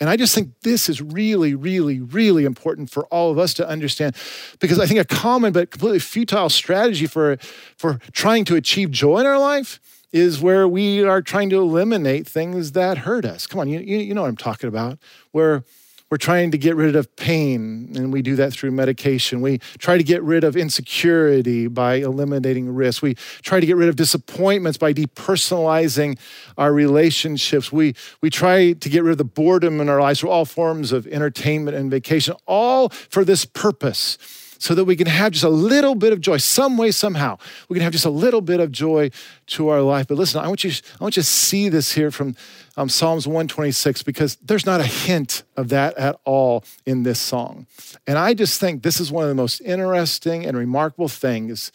And 0.00 0.10
I 0.10 0.16
just 0.16 0.34
think 0.34 0.50
this 0.60 0.88
is 0.88 1.00
really, 1.00 1.54
really, 1.54 2.00
really 2.00 2.44
important 2.44 2.90
for 2.90 3.06
all 3.06 3.30
of 3.30 3.38
us 3.38 3.54
to 3.54 3.68
understand 3.68 4.14
because 4.60 4.78
I 4.78 4.86
think 4.86 5.00
a 5.00 5.04
common 5.04 5.52
but 5.52 5.70
completely 5.70 6.00
futile 6.00 6.50
strategy 6.50 7.06
for, 7.06 7.38
for 7.78 7.98
trying 8.12 8.44
to 8.46 8.56
achieve 8.56 8.90
joy 8.90 9.20
in 9.20 9.26
our 9.26 9.38
life 9.38 9.80
is 10.12 10.40
where 10.40 10.68
we 10.68 11.02
are 11.02 11.22
trying 11.22 11.50
to 11.50 11.56
eliminate 11.56 12.26
things 12.26 12.72
that 12.72 12.98
hurt 12.98 13.24
us. 13.24 13.46
Come 13.46 13.60
on, 13.60 13.68
you, 13.68 13.80
you, 13.80 14.14
know 14.14 14.22
what 14.22 14.28
I'm 14.28 14.36
talking 14.36 14.68
about. 14.68 14.98
Where 15.32 15.64
we're 16.10 16.18
trying 16.18 16.52
to 16.52 16.58
get 16.58 16.76
rid 16.76 16.94
of 16.94 17.14
pain, 17.16 17.92
and 17.96 18.12
we 18.12 18.22
do 18.22 18.36
that 18.36 18.52
through 18.52 18.70
medication. 18.70 19.40
We 19.40 19.58
try 19.78 19.98
to 19.98 20.04
get 20.04 20.22
rid 20.22 20.44
of 20.44 20.56
insecurity 20.56 21.66
by 21.66 21.96
eliminating 21.96 22.72
risk. 22.72 23.02
We 23.02 23.14
try 23.42 23.58
to 23.58 23.66
get 23.66 23.76
rid 23.76 23.88
of 23.88 23.96
disappointments 23.96 24.78
by 24.78 24.92
depersonalizing 24.92 26.18
our 26.56 26.72
relationships. 26.72 27.72
We, 27.72 27.94
we 28.20 28.30
try 28.30 28.72
to 28.72 28.88
get 28.88 29.02
rid 29.02 29.12
of 29.12 29.18
the 29.18 29.24
boredom 29.24 29.80
in 29.80 29.88
our 29.88 30.00
lives 30.00 30.20
through 30.20 30.30
all 30.30 30.44
forms 30.44 30.92
of 30.92 31.06
entertainment 31.08 31.76
and 31.76 31.90
vacation, 31.90 32.36
all 32.46 32.90
for 32.90 33.24
this 33.24 33.44
purpose 33.44 34.16
so 34.58 34.74
that 34.74 34.84
we 34.84 34.96
can 34.96 35.06
have 35.06 35.32
just 35.32 35.44
a 35.44 35.48
little 35.48 35.94
bit 35.94 36.12
of 36.12 36.20
joy, 36.20 36.36
some 36.36 36.76
way, 36.76 36.90
somehow. 36.90 37.38
We 37.68 37.74
can 37.74 37.82
have 37.82 37.92
just 37.92 38.04
a 38.04 38.10
little 38.10 38.40
bit 38.40 38.60
of 38.60 38.72
joy 38.72 39.10
to 39.48 39.68
our 39.68 39.82
life. 39.82 40.08
But 40.08 40.18
listen, 40.18 40.40
I 40.40 40.48
want 40.48 40.64
you, 40.64 40.70
I 41.00 41.04
want 41.04 41.16
you 41.16 41.22
to 41.22 41.28
see 41.28 41.68
this 41.68 41.92
here 41.92 42.10
from 42.10 42.36
um, 42.76 42.88
Psalms 42.88 43.26
126 43.26 44.02
because 44.02 44.36
there's 44.36 44.66
not 44.66 44.80
a 44.80 44.86
hint 44.86 45.42
of 45.56 45.68
that 45.70 45.96
at 45.96 46.18
all 46.24 46.64
in 46.84 47.02
this 47.02 47.18
song. 47.18 47.66
And 48.06 48.18
I 48.18 48.34
just 48.34 48.60
think 48.60 48.82
this 48.82 49.00
is 49.00 49.10
one 49.10 49.24
of 49.24 49.28
the 49.28 49.34
most 49.34 49.60
interesting 49.60 50.44
and 50.44 50.56
remarkable 50.56 51.08
things 51.08 51.72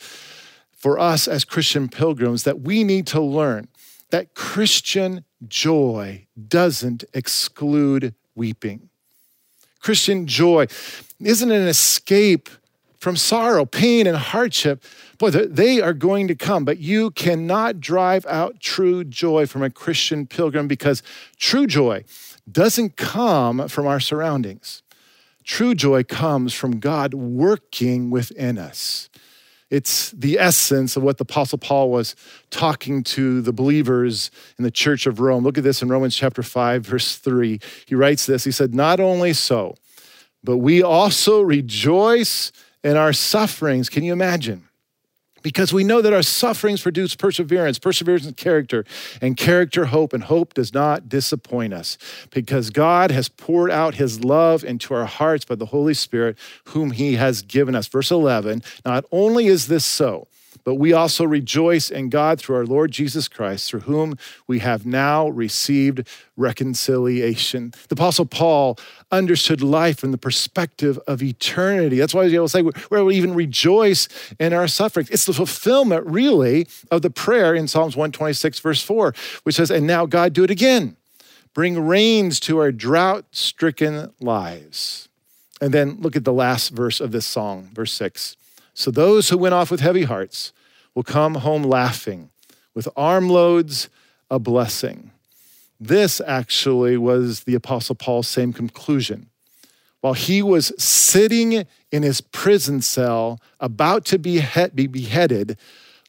for 0.72 1.00
us 1.00 1.28
as 1.28 1.46
Christian 1.46 1.90
pilgrims 1.90 2.44
that 2.44 2.62
we 2.62 2.84
need 2.84 3.08
to 3.08 3.22
learn 3.22 3.68
that 4.10 4.36
Christian 4.36 5.24
joy 5.48 6.28
doesn't 6.48 7.04
exclude 7.14 8.14
weeping. 8.36 8.90
Christian 9.80 10.28
joy 10.28 10.68
isn't 11.20 11.52
an 11.52 11.68
escape 11.68 12.50
from 13.02 13.16
sorrow, 13.16 13.66
pain, 13.66 14.06
and 14.06 14.16
hardship, 14.16 14.84
boy, 15.18 15.32
they 15.32 15.82
are 15.82 15.94
going 15.94 16.28
to 16.28 16.36
come. 16.36 16.64
But 16.64 16.78
you 16.78 17.10
cannot 17.12 17.80
drive 17.80 18.28
out 18.28 18.60
true 18.60 19.04
joy 19.04 19.48
from 19.48 19.64
a 19.64 19.72
Christian 19.72 20.28
pilgrim 20.28 20.68
because 20.68 21.02
true 21.38 21.66
joy 21.66 22.04
doesn't 22.50 22.98
come 22.98 23.68
from 23.68 23.88
our 23.88 24.00
surroundings. 24.00 24.84
True 25.44 25.74
joy 25.74 26.04
comes 26.04 26.54
from 26.54 26.80
God 26.80 27.16
working 27.16 28.12
within 28.12 28.60
us. 28.60 29.10
It's 29.72 30.12
the 30.12 30.38
essence 30.38 30.96
of 30.96 31.02
what 31.02 31.18
the 31.18 31.24
Apostle 31.24 31.58
Paul 31.58 31.90
was 31.90 32.16
talking 32.52 33.04
to 33.04 33.42
the 33.42 33.54
believers 33.54 34.30
in 34.60 34.64
the 34.64 34.70
church 34.70 35.08
of 35.08 35.20
Rome. 35.20 35.44
Look 35.44 35.58
at 35.58 35.64
this 35.64 35.82
in 35.82 35.90
Romans 35.90 36.16
chapter 36.16 36.44
5, 36.44 36.86
verse 36.86 37.16
3. 37.16 37.60
He 37.88 37.96
writes 37.96 38.28
this 38.28 38.44
He 38.44 38.52
said, 38.52 38.76
Not 38.76 39.00
only 39.00 39.34
so, 39.34 39.76
but 40.44 40.58
we 40.58 40.84
also 40.84 41.42
rejoice 41.42 42.52
in 42.84 42.98
our 42.98 43.14
sufferings. 43.14 43.90
Can 43.90 44.04
you 44.04 44.14
imagine? 44.14 44.68
Because 45.44 45.74
we 45.74 45.84
know 45.84 46.02
that 46.02 46.14
our 46.14 46.22
sufferings 46.22 46.82
produce 46.82 47.16
perseverance, 47.16 47.80
perseverance 47.80 48.26
and 48.26 48.38
character, 48.38 48.86
and 49.22 49.36
character 49.36 49.86
hope, 49.86 50.14
and 50.14 50.24
hope 50.24 50.54
does 50.54 50.74
not 50.74 51.10
disappoint 51.10 51.74
us. 51.74 51.98
Because 52.30 52.70
God 52.70 53.12
has 53.12 53.28
poured 53.28 53.72
out 53.72 53.96
his 53.96 54.24
love 54.24 54.64
into 54.64 54.94
our 54.94 55.06
hearts 55.06 55.46
by 55.46 55.56
the 55.56 55.66
Holy 55.66 55.96
Spirit, 55.96 56.38
whom 56.66 56.92
he 56.92 57.16
has 57.16 57.42
given 57.42 57.76
us. 57.76 57.88
Verse 57.88 58.12
11 58.12 58.62
Not 58.86 59.06
only 59.12 59.48
is 59.48 59.68
this 59.68 59.86
so, 59.86 60.28
but 60.64 60.76
we 60.76 60.94
also 60.94 61.26
rejoice 61.26 61.90
in 61.90 62.10
God 62.10 62.40
through 62.40 62.56
our 62.56 62.66
Lord 62.66 62.92
Jesus 62.92 63.28
Christ, 63.28 63.70
through 63.70 63.82
whom 63.82 64.18
we 64.48 64.60
have 64.60 64.86
now 64.86 65.30
received 65.30 66.08
reconciliation. 66.38 67.74
The 67.90 67.94
Apostle 67.96 68.26
Paul 68.26 68.78
understood 69.12 69.62
life 69.62 70.00
from 70.00 70.12
the 70.12 70.18
perspective 70.18 71.00
of 71.08 71.22
eternity. 71.22 71.98
That's 71.98 72.14
why 72.14 72.30
he'll 72.30 72.48
say 72.48 72.62
we'll 72.62 73.12
even 73.12 73.34
rejoice 73.34 74.08
in 74.40 74.54
our 74.54 74.68
sufferings. 74.68 75.10
It's 75.10 75.26
the 75.26 75.34
fulfillment, 75.34 76.06
really, 76.06 76.68
of 76.90 77.02
the 77.02 77.10
prayer 77.10 77.54
in 77.54 77.68
Psalms 77.68 77.96
126, 77.96 78.60
verse 78.60 78.84
4, 78.84 79.14
which 79.44 79.56
says, 79.56 79.72
And 79.72 79.88
now 79.88 80.06
God, 80.06 80.34
do 80.34 80.44
it 80.44 80.52
again. 80.52 80.98
Bring 81.54 81.86
rains 81.86 82.40
to 82.42 82.60
our 82.60 82.72
drought 82.72 83.26
stricken 83.32 84.14
lives. 84.20 85.10
And 85.60 85.74
then 85.74 85.98
look 86.00 86.16
at 86.16 86.24
the 86.24 86.34
last 86.34 86.70
verse 86.70 87.00
of 87.00 87.12
this 87.12 87.26
song, 87.26 87.70
verse 87.74 87.94
6. 87.94 88.36
So 88.74 88.92
those 88.92 89.30
who 89.30 89.38
went 89.38 89.54
off 89.54 89.72
with 89.72 89.80
heavy 89.80 90.04
hearts 90.04 90.54
will 90.96 91.04
come 91.04 91.36
home 91.36 91.64
laughing, 91.64 92.30
with 92.74 92.88
armloads 92.96 93.90
a 94.30 94.40
blessing. 94.40 95.12
This 95.80 96.22
actually 96.26 96.98
was 96.98 97.44
the 97.44 97.56
Apostle 97.56 97.96
Paul's 97.96 98.28
same 98.28 98.54
conclusion. 98.54 99.28
While 100.02 100.14
he 100.14 100.42
was 100.42 100.74
sitting 100.82 101.66
in 101.92 102.04
his 102.04 102.22
prison 102.22 102.82
cell, 102.82 103.40
about 103.60 104.06
to 104.06 104.18
be, 104.18 104.44
be 104.74 104.88
beheaded, 104.88 105.58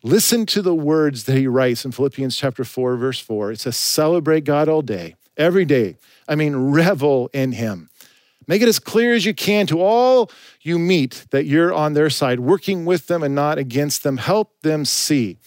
listen 0.02 0.46
to 0.46 0.62
the 0.62 0.74
words 0.74 1.24
that 1.24 1.36
he 1.36 1.46
writes 1.46 1.84
in 1.84 1.92
Philippians 1.92 2.36
chapter 2.36 2.64
4, 2.64 2.96
verse 2.96 3.20
4. 3.20 3.52
It 3.52 3.60
says, 3.60 3.76
Celebrate 3.76 4.44
God 4.44 4.68
all 4.68 4.82
day, 4.82 5.16
every 5.36 5.64
day. 5.64 5.96
I 6.28 6.36
mean, 6.36 6.56
revel 6.56 7.28
in 7.32 7.52
him. 7.52 7.90
Make 8.46 8.62
it 8.62 8.68
as 8.68 8.78
clear 8.78 9.14
as 9.14 9.24
you 9.24 9.34
can 9.34 9.66
to 9.68 9.80
all 9.80 10.30
you 10.60 10.78
meet 10.78 11.26
that 11.30 11.46
you're 11.46 11.72
on 11.72 11.94
their 11.94 12.10
side, 12.10 12.40
working 12.40 12.84
with 12.84 13.06
them 13.06 13.22
and 13.22 13.34
not 13.34 13.58
against 13.58 14.02
them. 14.02 14.16
Help 14.16 14.60
them 14.62 14.84
see 14.84 15.38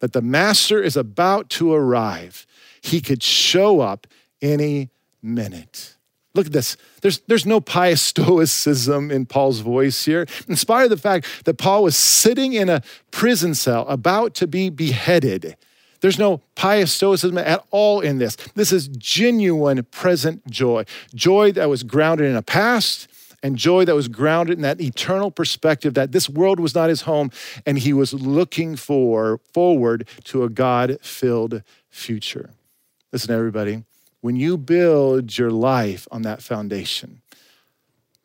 that 0.00 0.12
the 0.12 0.22
master 0.22 0.82
is 0.82 0.96
about 0.96 1.48
to 1.50 1.72
arrive. 1.72 2.46
He 2.80 3.00
could 3.00 3.22
show 3.22 3.80
up 3.80 4.06
any 4.42 4.90
minute. 5.22 5.96
Look 6.34 6.46
at 6.46 6.52
this. 6.52 6.76
There's, 7.00 7.20
there's 7.20 7.46
no 7.46 7.60
pious 7.60 8.02
stoicism 8.12 9.10
in 9.10 9.26
Paul's 9.26 9.60
voice 9.60 10.04
here. 10.04 10.26
In 10.48 10.56
spite 10.56 10.84
of 10.84 10.90
the 10.90 10.96
fact 10.96 11.44
that 11.44 11.54
Paul 11.54 11.84
was 11.84 11.96
sitting 11.96 12.52
in 12.52 12.68
a 12.68 12.82
prison 13.10 13.54
cell 13.54 13.86
about 13.88 14.34
to 14.34 14.46
be 14.46 14.68
beheaded, 14.68 15.56
There's 16.04 16.18
no 16.18 16.42
pious 16.54 16.92
stoicism 16.92 17.38
at 17.38 17.64
all 17.70 18.02
in 18.02 18.18
this. 18.18 18.36
This 18.54 18.72
is 18.72 18.88
genuine 18.88 19.82
present 19.84 20.46
joy. 20.50 20.84
Joy 21.14 21.52
that 21.52 21.70
was 21.70 21.82
grounded 21.82 22.26
in 22.26 22.36
a 22.36 22.42
past 22.42 23.08
and 23.42 23.56
joy 23.56 23.86
that 23.86 23.94
was 23.94 24.08
grounded 24.08 24.58
in 24.58 24.62
that 24.64 24.82
eternal 24.82 25.30
perspective 25.30 25.94
that 25.94 26.12
this 26.12 26.28
world 26.28 26.60
was 26.60 26.74
not 26.74 26.90
his 26.90 27.00
home 27.00 27.30
and 27.64 27.78
he 27.78 27.94
was 27.94 28.12
looking 28.12 28.76
for 28.76 29.40
forward 29.54 30.06
to 30.24 30.44
a 30.44 30.50
God-filled 30.50 31.62
future. 31.88 32.50
Listen 33.10 33.34
everybody, 33.34 33.84
when 34.20 34.36
you 34.36 34.58
build 34.58 35.38
your 35.38 35.50
life 35.50 36.06
on 36.12 36.20
that 36.20 36.42
foundation, 36.42 37.22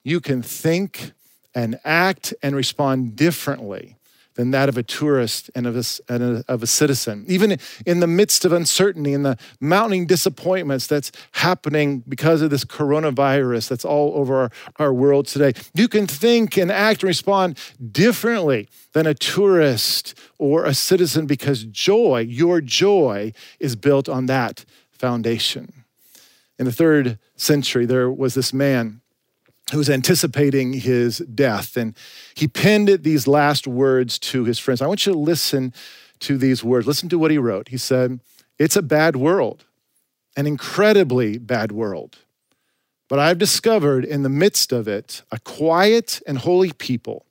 you 0.04 0.20
can 0.20 0.42
think 0.42 1.14
and 1.56 1.80
act 1.86 2.34
and 2.44 2.58
respond 2.58 3.16
differently 3.16 3.96
than 4.36 4.52
that 4.52 4.70
of 4.70 4.78
a 4.78 4.84
tourist 4.84 5.50
and 5.56 5.68
of 5.68 5.76
a, 5.76 5.84
and 6.14 6.24
a, 6.24 6.44
of 6.48 6.64
a 6.64 6.68
citizen. 6.68 7.26
Even 7.28 7.58
in 7.86 8.00
the 8.00 8.08
midst 8.08 8.46
of 8.46 8.54
uncertainty 8.54 9.14
and 9.14 9.26
the 9.26 9.38
mounting 9.60 10.06
disappointments 10.06 10.88
that's 10.88 11.12
happening 11.34 12.04
because 12.08 12.42
of 12.42 12.50
this 12.50 12.64
coronavirus 12.64 13.68
that's 13.68 13.84
all 13.84 14.14
over 14.16 14.36
our, 14.36 14.52
our 14.78 14.94
world 14.94 15.28
today, 15.28 15.54
you 15.74 15.88
can 15.88 16.08
think 16.08 16.58
and 16.58 16.72
act 16.72 17.04
and 17.04 17.08
respond 17.08 17.58
differently 17.92 18.70
than 18.94 19.06
a 19.06 19.14
tourist 19.14 20.14
or 20.38 20.66
a 20.66 20.74
citizen 20.74 21.26
because 21.26 21.66
joy, 21.66 22.20
your 22.20 22.62
joy, 22.62 23.34
is 23.60 23.76
built 23.76 24.08
on 24.08 24.28
that 24.28 24.64
foundation. 24.92 25.86
In 26.58 26.66
the 26.66 26.72
third 26.72 27.20
century, 27.36 27.86
there 27.86 28.12
was 28.12 28.34
this 28.34 28.54
man 28.54 29.02
who 29.72 29.78
was 29.78 29.90
anticipating 29.90 30.74
his 30.74 31.20
death. 31.20 31.78
And 31.78 31.96
he 32.34 32.48
penned 32.48 33.04
these 33.04 33.28
last 33.28 33.68
words 33.68 34.18
to 34.20 34.46
his 34.46 34.60
friends. 34.60 34.82
I 34.82 34.88
want 34.88 35.06
you 35.06 35.14
to 35.14 35.20
listen 35.20 35.74
to 36.22 36.38
these 36.38 36.64
words. 36.64 36.88
Listen 36.88 37.10
to 37.10 37.20
what 37.20 37.32
he 37.32 37.38
wrote. 37.38 37.70
He 37.70 37.78
said, 37.78 38.20
It's 38.58 38.76
a 38.76 38.82
bad 38.82 39.16
world, 39.16 39.66
an 40.36 40.48
incredibly 40.48 41.38
bad 41.38 41.72
world. 41.72 42.18
But 43.08 43.20
I've 43.20 43.40
discovered 43.40 44.06
in 44.06 44.24
the 44.24 44.30
midst 44.30 44.72
of 44.72 44.88
it 44.88 45.24
a 45.32 45.40
quiet 45.40 46.22
and 46.28 46.38
holy 46.38 46.72
people 46.72 47.26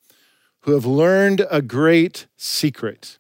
who 0.60 0.72
have 0.72 0.84
learned 0.84 1.46
a 1.50 1.62
great 1.62 2.26
secret. 2.36 3.18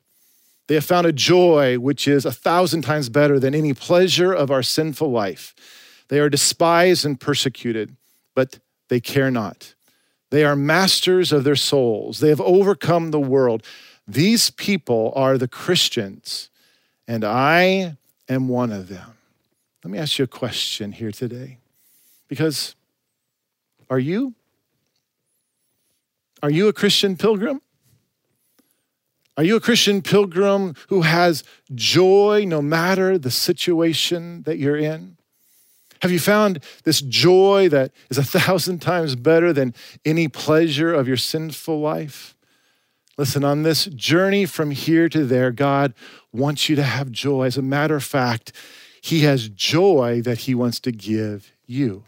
They 0.66 0.74
have 0.74 0.84
found 0.84 1.06
a 1.06 1.12
joy 1.12 1.78
which 1.78 2.06
is 2.06 2.26
a 2.26 2.32
thousand 2.32 2.82
times 2.82 3.08
better 3.08 3.38
than 3.38 3.54
any 3.54 3.72
pleasure 3.72 4.32
of 4.32 4.50
our 4.50 4.62
sinful 4.62 5.10
life. 5.10 5.54
They 6.08 6.18
are 6.18 6.28
despised 6.28 7.06
and 7.06 7.18
persecuted, 7.18 7.96
but 8.34 8.58
they 8.88 9.00
care 9.00 9.30
not. 9.30 9.74
They 10.30 10.44
are 10.44 10.56
masters 10.56 11.32
of 11.32 11.44
their 11.44 11.56
souls. 11.56 12.20
They 12.20 12.28
have 12.28 12.40
overcome 12.40 13.10
the 13.10 13.20
world. 13.20 13.64
These 14.06 14.50
people 14.50 15.12
are 15.14 15.38
the 15.38 15.48
Christians, 15.48 16.50
and 17.06 17.24
I 17.24 17.96
am 18.28 18.48
one 18.48 18.72
of 18.72 18.88
them. 18.88 19.14
Let 19.84 19.90
me 19.90 19.98
ask 19.98 20.18
you 20.18 20.24
a 20.24 20.28
question 20.28 20.92
here 20.92 21.12
today. 21.12 21.58
Because 22.28 22.74
are 23.90 23.98
you? 23.98 24.34
Are 26.42 26.50
you 26.50 26.68
a 26.68 26.72
Christian 26.72 27.16
pilgrim? 27.16 27.60
Are 29.36 29.44
you 29.44 29.56
a 29.56 29.60
Christian 29.60 30.02
pilgrim 30.02 30.74
who 30.88 31.02
has 31.02 31.44
joy 31.74 32.44
no 32.46 32.60
matter 32.60 33.18
the 33.18 33.30
situation 33.30 34.42
that 34.42 34.58
you're 34.58 34.76
in? 34.76 35.17
Have 36.02 36.12
you 36.12 36.18
found 36.18 36.62
this 36.84 37.00
joy 37.00 37.68
that 37.70 37.92
is 38.10 38.18
a 38.18 38.24
thousand 38.24 38.80
times 38.80 39.16
better 39.16 39.52
than 39.52 39.74
any 40.04 40.28
pleasure 40.28 40.94
of 40.94 41.08
your 41.08 41.16
sinful 41.16 41.80
life? 41.80 42.36
Listen, 43.16 43.42
on 43.42 43.64
this 43.64 43.86
journey 43.86 44.46
from 44.46 44.70
here 44.70 45.08
to 45.08 45.24
there, 45.24 45.50
God 45.50 45.92
wants 46.32 46.68
you 46.68 46.76
to 46.76 46.84
have 46.84 47.10
joy. 47.10 47.46
As 47.46 47.56
a 47.56 47.62
matter 47.62 47.96
of 47.96 48.04
fact, 48.04 48.52
He 49.00 49.20
has 49.20 49.48
joy 49.48 50.22
that 50.22 50.38
He 50.38 50.54
wants 50.54 50.78
to 50.80 50.92
give 50.92 51.52
you. 51.66 52.04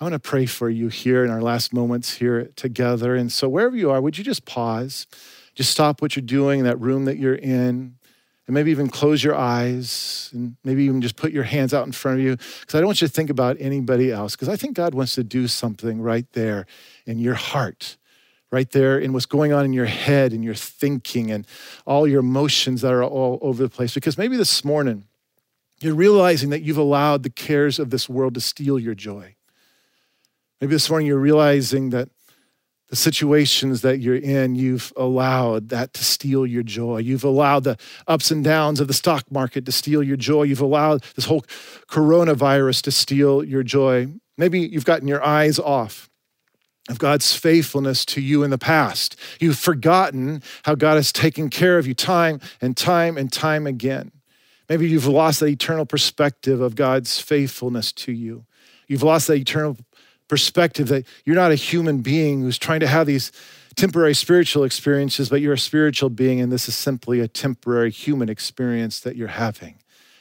I 0.00 0.04
want 0.04 0.14
to 0.14 0.18
pray 0.18 0.46
for 0.46 0.70
you 0.70 0.88
here 0.88 1.22
in 1.22 1.30
our 1.30 1.42
last 1.42 1.74
moments 1.74 2.14
here 2.14 2.50
together. 2.56 3.14
And 3.14 3.30
so, 3.30 3.50
wherever 3.50 3.76
you 3.76 3.90
are, 3.90 4.00
would 4.00 4.16
you 4.16 4.24
just 4.24 4.46
pause? 4.46 5.06
Just 5.54 5.70
stop 5.70 6.00
what 6.00 6.16
you're 6.16 6.22
doing 6.24 6.60
in 6.60 6.64
that 6.64 6.80
room 6.80 7.04
that 7.04 7.18
you're 7.18 7.34
in 7.34 7.96
and 8.50 8.54
maybe 8.56 8.72
even 8.72 8.88
close 8.88 9.22
your 9.22 9.36
eyes 9.36 10.28
and 10.32 10.56
maybe 10.64 10.82
even 10.82 11.00
just 11.00 11.14
put 11.14 11.30
your 11.30 11.44
hands 11.44 11.72
out 11.72 11.86
in 11.86 11.92
front 11.92 12.18
of 12.18 12.24
you 12.24 12.36
because 12.36 12.74
I 12.74 12.78
don't 12.78 12.86
want 12.86 13.00
you 13.00 13.06
to 13.06 13.12
think 13.12 13.30
about 13.30 13.56
anybody 13.60 14.10
else 14.10 14.34
because 14.34 14.48
I 14.48 14.56
think 14.56 14.74
God 14.74 14.92
wants 14.92 15.14
to 15.14 15.22
do 15.22 15.46
something 15.46 16.02
right 16.02 16.26
there 16.32 16.66
in 17.06 17.20
your 17.20 17.34
heart, 17.34 17.96
right 18.50 18.68
there 18.68 18.98
in 18.98 19.12
what's 19.12 19.24
going 19.24 19.52
on 19.52 19.64
in 19.64 19.72
your 19.72 19.86
head 19.86 20.32
and 20.32 20.42
your 20.42 20.56
thinking 20.56 21.30
and 21.30 21.46
all 21.86 22.08
your 22.08 22.18
emotions 22.18 22.80
that 22.80 22.92
are 22.92 23.04
all 23.04 23.38
over 23.40 23.62
the 23.62 23.68
place. 23.68 23.94
Because 23.94 24.18
maybe 24.18 24.36
this 24.36 24.64
morning 24.64 25.04
you're 25.80 25.94
realizing 25.94 26.50
that 26.50 26.62
you've 26.62 26.76
allowed 26.76 27.22
the 27.22 27.30
cares 27.30 27.78
of 27.78 27.90
this 27.90 28.08
world 28.08 28.34
to 28.34 28.40
steal 28.40 28.80
your 28.80 28.96
joy. 28.96 29.36
Maybe 30.60 30.72
this 30.72 30.90
morning 30.90 31.06
you're 31.06 31.18
realizing 31.18 31.90
that 31.90 32.08
the 32.90 32.96
situations 32.96 33.82
that 33.82 34.00
you're 34.00 34.16
in, 34.16 34.56
you've 34.56 34.92
allowed 34.96 35.68
that 35.68 35.94
to 35.94 36.04
steal 36.04 36.44
your 36.44 36.64
joy. 36.64 36.98
You've 36.98 37.24
allowed 37.24 37.62
the 37.62 37.78
ups 38.08 38.32
and 38.32 38.42
downs 38.42 38.80
of 38.80 38.88
the 38.88 38.94
stock 38.94 39.30
market 39.30 39.64
to 39.66 39.72
steal 39.72 40.02
your 40.02 40.16
joy. 40.16 40.42
You've 40.42 40.60
allowed 40.60 41.04
this 41.14 41.24
whole 41.24 41.44
coronavirus 41.88 42.82
to 42.82 42.90
steal 42.90 43.44
your 43.44 43.62
joy. 43.62 44.08
Maybe 44.36 44.60
you've 44.60 44.84
gotten 44.84 45.06
your 45.06 45.24
eyes 45.24 45.60
off 45.60 46.10
of 46.88 46.98
God's 46.98 47.32
faithfulness 47.36 48.04
to 48.06 48.20
you 48.20 48.42
in 48.42 48.50
the 48.50 48.58
past. 48.58 49.14
You've 49.38 49.58
forgotten 49.58 50.42
how 50.64 50.74
God 50.74 50.96
has 50.96 51.12
taken 51.12 51.48
care 51.48 51.78
of 51.78 51.86
you 51.86 51.94
time 51.94 52.40
and 52.60 52.76
time 52.76 53.16
and 53.16 53.32
time 53.32 53.68
again. 53.68 54.10
Maybe 54.68 54.88
you've 54.88 55.06
lost 55.06 55.38
that 55.40 55.46
eternal 55.46 55.86
perspective 55.86 56.60
of 56.60 56.74
God's 56.74 57.20
faithfulness 57.20 57.92
to 57.92 58.12
you. 58.12 58.46
You've 58.88 59.04
lost 59.04 59.28
that 59.28 59.34
eternal 59.34 59.76
perspective 60.30 60.88
that 60.88 61.04
you're 61.26 61.36
not 61.36 61.50
a 61.50 61.56
human 61.56 61.98
being 61.98 62.40
who's 62.40 62.58
trying 62.58 62.80
to 62.80 62.86
have 62.86 63.06
these 63.06 63.32
temporary 63.74 64.14
spiritual 64.14 64.64
experiences, 64.64 65.28
but 65.28 65.40
you're 65.40 65.52
a 65.52 65.58
spiritual 65.58 66.08
being, 66.08 66.40
and 66.40 66.50
this 66.50 66.68
is 66.68 66.76
simply 66.76 67.20
a 67.20 67.28
temporary 67.28 67.90
human 67.90 68.28
experience 68.28 69.00
that 69.00 69.16
you're 69.16 69.28
having. 69.28 69.74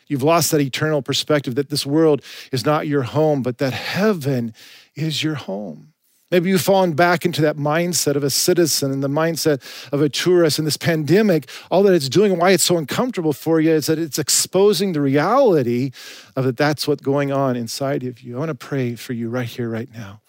You've 0.07 0.23
lost 0.23 0.51
that 0.51 0.61
eternal 0.61 1.03
perspective 1.03 1.55
that 1.55 1.69
this 1.69 1.85
world 1.85 2.23
is 2.51 2.65
not 2.65 2.87
your 2.87 3.03
home, 3.03 3.43
but 3.43 3.59
that 3.59 3.73
heaven 3.73 4.53
is 4.95 5.23
your 5.23 5.35
home. 5.35 5.93
Maybe 6.31 6.49
you've 6.49 6.61
fallen 6.61 6.93
back 6.93 7.25
into 7.25 7.41
that 7.41 7.57
mindset 7.57 8.15
of 8.15 8.23
a 8.23 8.29
citizen 8.29 8.91
and 8.91 9.03
the 9.03 9.09
mindset 9.09 9.61
of 9.91 10.01
a 10.01 10.09
tourist. 10.09 10.59
And 10.59 10.67
this 10.67 10.77
pandemic, 10.77 11.49
all 11.71 11.81
that 11.83 11.93
it's 11.93 12.09
doing 12.09 12.31
and 12.31 12.39
why 12.39 12.51
it's 12.51 12.63
so 12.63 12.77
uncomfortable 12.77 13.33
for 13.33 13.59
you 13.59 13.71
is 13.71 13.87
that 13.87 13.97
it's 13.97 14.19
exposing 14.19 14.93
the 14.93 15.01
reality 15.01 15.91
of 16.35 16.45
that 16.45 16.57
that's 16.57 16.87
what's 16.87 17.01
going 17.01 17.31
on 17.31 17.55
inside 17.55 18.03
of 18.03 18.21
you. 18.21 18.35
I 18.35 18.39
want 18.39 18.49
to 18.49 18.55
pray 18.55 18.95
for 18.95 19.13
you 19.13 19.29
right 19.29 19.47
here, 19.47 19.69
right 19.69 19.89
now. 19.91 20.21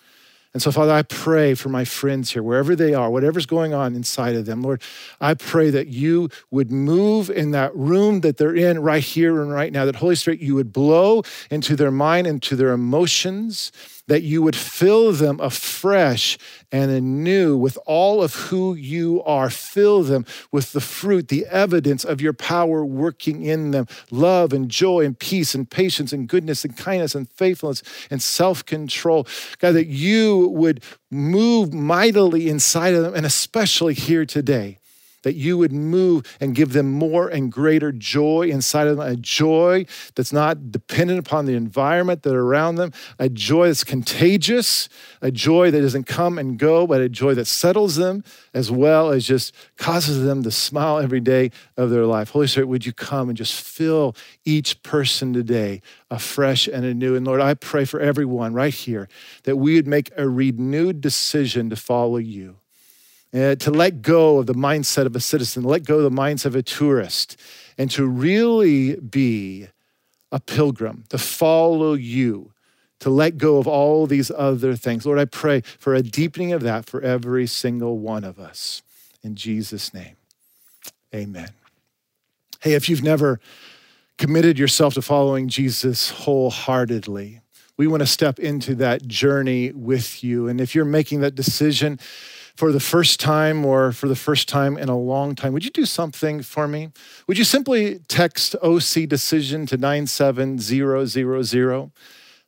And 0.52 0.60
so, 0.60 0.72
Father, 0.72 0.90
I 0.90 1.02
pray 1.02 1.54
for 1.54 1.68
my 1.68 1.84
friends 1.84 2.32
here, 2.32 2.42
wherever 2.42 2.74
they 2.74 2.92
are, 2.92 3.08
whatever's 3.08 3.46
going 3.46 3.72
on 3.72 3.94
inside 3.94 4.34
of 4.34 4.46
them. 4.46 4.62
Lord, 4.62 4.82
I 5.20 5.34
pray 5.34 5.70
that 5.70 5.86
you 5.86 6.28
would 6.50 6.72
move 6.72 7.30
in 7.30 7.52
that 7.52 7.74
room 7.76 8.22
that 8.22 8.36
they're 8.36 8.56
in 8.56 8.80
right 8.80 9.02
here 9.02 9.42
and 9.42 9.52
right 9.52 9.72
now, 9.72 9.84
that 9.84 9.94
Holy 9.94 10.16
Spirit, 10.16 10.40
you 10.40 10.56
would 10.56 10.72
blow 10.72 11.22
into 11.52 11.76
their 11.76 11.92
mind, 11.92 12.26
into 12.26 12.56
their 12.56 12.72
emotions, 12.72 13.70
that 14.10 14.24
you 14.24 14.42
would 14.42 14.56
fill 14.56 15.12
them 15.12 15.38
afresh 15.38 16.36
and 16.72 16.90
anew 16.90 17.56
with 17.56 17.78
all 17.86 18.24
of 18.24 18.34
who 18.34 18.74
you 18.74 19.22
are. 19.22 19.48
Fill 19.48 20.02
them 20.02 20.26
with 20.50 20.72
the 20.72 20.80
fruit, 20.80 21.28
the 21.28 21.46
evidence 21.46 22.04
of 22.04 22.20
your 22.20 22.32
power 22.32 22.84
working 22.84 23.44
in 23.44 23.70
them 23.70 23.86
love 24.10 24.52
and 24.52 24.68
joy 24.68 25.04
and 25.04 25.16
peace 25.16 25.54
and 25.54 25.70
patience 25.70 26.12
and 26.12 26.26
goodness 26.26 26.64
and 26.64 26.76
kindness 26.76 27.14
and 27.14 27.30
faithfulness 27.30 27.84
and 28.10 28.20
self 28.20 28.66
control. 28.66 29.28
God, 29.60 29.76
that 29.76 29.86
you 29.86 30.48
would 30.48 30.82
move 31.08 31.72
mightily 31.72 32.48
inside 32.48 32.94
of 32.94 33.04
them 33.04 33.14
and 33.14 33.24
especially 33.24 33.94
here 33.94 34.26
today 34.26 34.80
that 35.22 35.34
you 35.34 35.58
would 35.58 35.72
move 35.72 36.24
and 36.40 36.54
give 36.54 36.72
them 36.72 36.90
more 36.90 37.28
and 37.28 37.50
greater 37.50 37.92
joy 37.92 38.48
inside 38.48 38.86
of 38.86 38.96
them, 38.96 39.06
a 39.06 39.16
joy 39.16 39.84
that's 40.14 40.32
not 40.32 40.70
dependent 40.70 41.18
upon 41.18 41.46
the 41.46 41.54
environment 41.54 42.22
that 42.22 42.34
around 42.34 42.76
them, 42.76 42.92
a 43.18 43.28
joy 43.28 43.66
that's 43.66 43.84
contagious, 43.84 44.88
a 45.20 45.30
joy 45.30 45.70
that 45.70 45.80
doesn't 45.80 46.04
come 46.04 46.38
and 46.38 46.58
go, 46.58 46.86
but 46.86 47.00
a 47.00 47.08
joy 47.08 47.34
that 47.34 47.46
settles 47.46 47.96
them 47.96 48.24
as 48.54 48.70
well 48.70 49.10
as 49.10 49.26
just 49.26 49.54
causes 49.76 50.24
them 50.24 50.42
to 50.42 50.50
smile 50.50 50.98
every 50.98 51.20
day 51.20 51.50
of 51.76 51.90
their 51.90 52.06
life. 52.06 52.30
Holy 52.30 52.46
Spirit, 52.46 52.68
would 52.68 52.86
you 52.86 52.92
come 52.92 53.28
and 53.28 53.36
just 53.36 53.60
fill 53.60 54.14
each 54.44 54.82
person 54.82 55.32
today 55.32 55.82
afresh 56.10 56.66
and 56.68 56.84
anew? 56.84 57.14
And 57.16 57.26
Lord, 57.26 57.40
I 57.40 57.54
pray 57.54 57.84
for 57.84 58.00
everyone 58.00 58.54
right 58.54 58.74
here 58.74 59.08
that 59.44 59.56
we 59.56 59.74
would 59.74 59.86
make 59.86 60.10
a 60.16 60.28
renewed 60.28 61.00
decision 61.00 61.70
to 61.70 61.76
follow 61.76 62.16
you 62.16 62.59
uh, 63.32 63.54
to 63.56 63.70
let 63.70 64.02
go 64.02 64.38
of 64.38 64.46
the 64.46 64.54
mindset 64.54 65.06
of 65.06 65.14
a 65.14 65.20
citizen, 65.20 65.62
let 65.62 65.84
go 65.84 65.98
of 65.98 66.02
the 66.02 66.10
mindset 66.10 66.46
of 66.46 66.56
a 66.56 66.62
tourist, 66.62 67.36
and 67.78 67.90
to 67.90 68.06
really 68.06 68.96
be 68.96 69.68
a 70.32 70.40
pilgrim, 70.40 71.04
to 71.08 71.18
follow 71.18 71.94
you, 71.94 72.52
to 73.00 73.10
let 73.10 73.38
go 73.38 73.58
of 73.58 73.66
all 73.66 74.06
these 74.06 74.30
other 74.30 74.76
things. 74.76 75.06
Lord, 75.06 75.18
I 75.18 75.24
pray 75.24 75.62
for 75.78 75.94
a 75.94 76.02
deepening 76.02 76.52
of 76.52 76.62
that 76.62 76.86
for 76.86 77.00
every 77.00 77.46
single 77.46 77.98
one 77.98 78.24
of 78.24 78.38
us. 78.38 78.82
In 79.22 79.34
Jesus' 79.34 79.94
name, 79.94 80.16
amen. 81.14 81.50
Hey, 82.60 82.74
if 82.74 82.88
you've 82.88 83.02
never 83.02 83.40
committed 84.18 84.58
yourself 84.58 84.94
to 84.94 85.02
following 85.02 85.48
Jesus 85.48 86.10
wholeheartedly, 86.10 87.40
we 87.76 87.86
want 87.86 88.02
to 88.02 88.06
step 88.06 88.38
into 88.38 88.74
that 88.74 89.06
journey 89.06 89.72
with 89.72 90.22
you. 90.22 90.48
And 90.48 90.60
if 90.60 90.74
you're 90.74 90.84
making 90.84 91.20
that 91.20 91.34
decision 91.34 91.98
for 92.60 92.70
the 92.72 92.78
first 92.78 93.18
time 93.20 93.64
or 93.64 93.90
for 93.90 94.06
the 94.06 94.14
first 94.14 94.46
time 94.46 94.76
in 94.76 94.90
a 94.90 94.98
long 94.98 95.34
time, 95.34 95.54
would 95.54 95.64
you 95.64 95.70
do 95.70 95.86
something 95.86 96.42
for 96.42 96.68
me? 96.68 96.90
Would 97.26 97.38
you 97.38 97.44
simply 97.44 98.00
text 98.00 98.54
OC 98.62 99.08
decision 99.08 99.64
to 99.64 99.78
97000? 99.78 101.90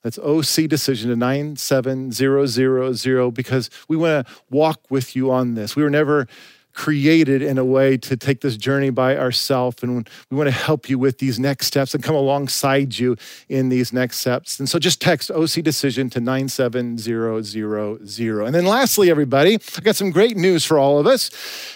That's 0.02 0.18
OC 0.18 0.68
decision 0.68 1.08
to 1.08 1.16
97000 1.16 3.30
because 3.30 3.70
we 3.88 3.96
want 3.96 4.26
to 4.26 4.34
walk 4.50 4.82
with 4.90 5.16
you 5.16 5.30
on 5.30 5.54
this. 5.54 5.76
We 5.76 5.82
were 5.82 5.88
never 5.88 6.28
created 6.74 7.42
in 7.42 7.58
a 7.58 7.64
way 7.64 7.96
to 7.96 8.16
take 8.16 8.40
this 8.40 8.56
journey 8.56 8.90
by 8.90 9.16
ourselves. 9.16 9.82
And 9.82 10.08
we 10.30 10.36
want 10.36 10.48
to 10.48 10.52
help 10.52 10.88
you 10.88 10.98
with 10.98 11.18
these 11.18 11.38
next 11.38 11.66
steps 11.66 11.94
and 11.94 12.02
come 12.02 12.14
alongside 12.14 12.98
you 12.98 13.16
in 13.48 13.68
these 13.68 13.92
next 13.92 14.18
steps. 14.18 14.58
And 14.58 14.68
so 14.68 14.78
just 14.78 15.00
text 15.00 15.30
OC 15.30 15.62
Decision 15.62 16.10
to 16.10 16.20
97000. 16.20 18.46
And 18.46 18.54
then 18.54 18.64
lastly, 18.64 19.10
everybody, 19.10 19.58
I 19.76 19.80
got 19.80 19.96
some 19.96 20.10
great 20.10 20.36
news 20.36 20.64
for 20.64 20.78
all 20.78 20.98
of 20.98 21.06
us. 21.06 21.30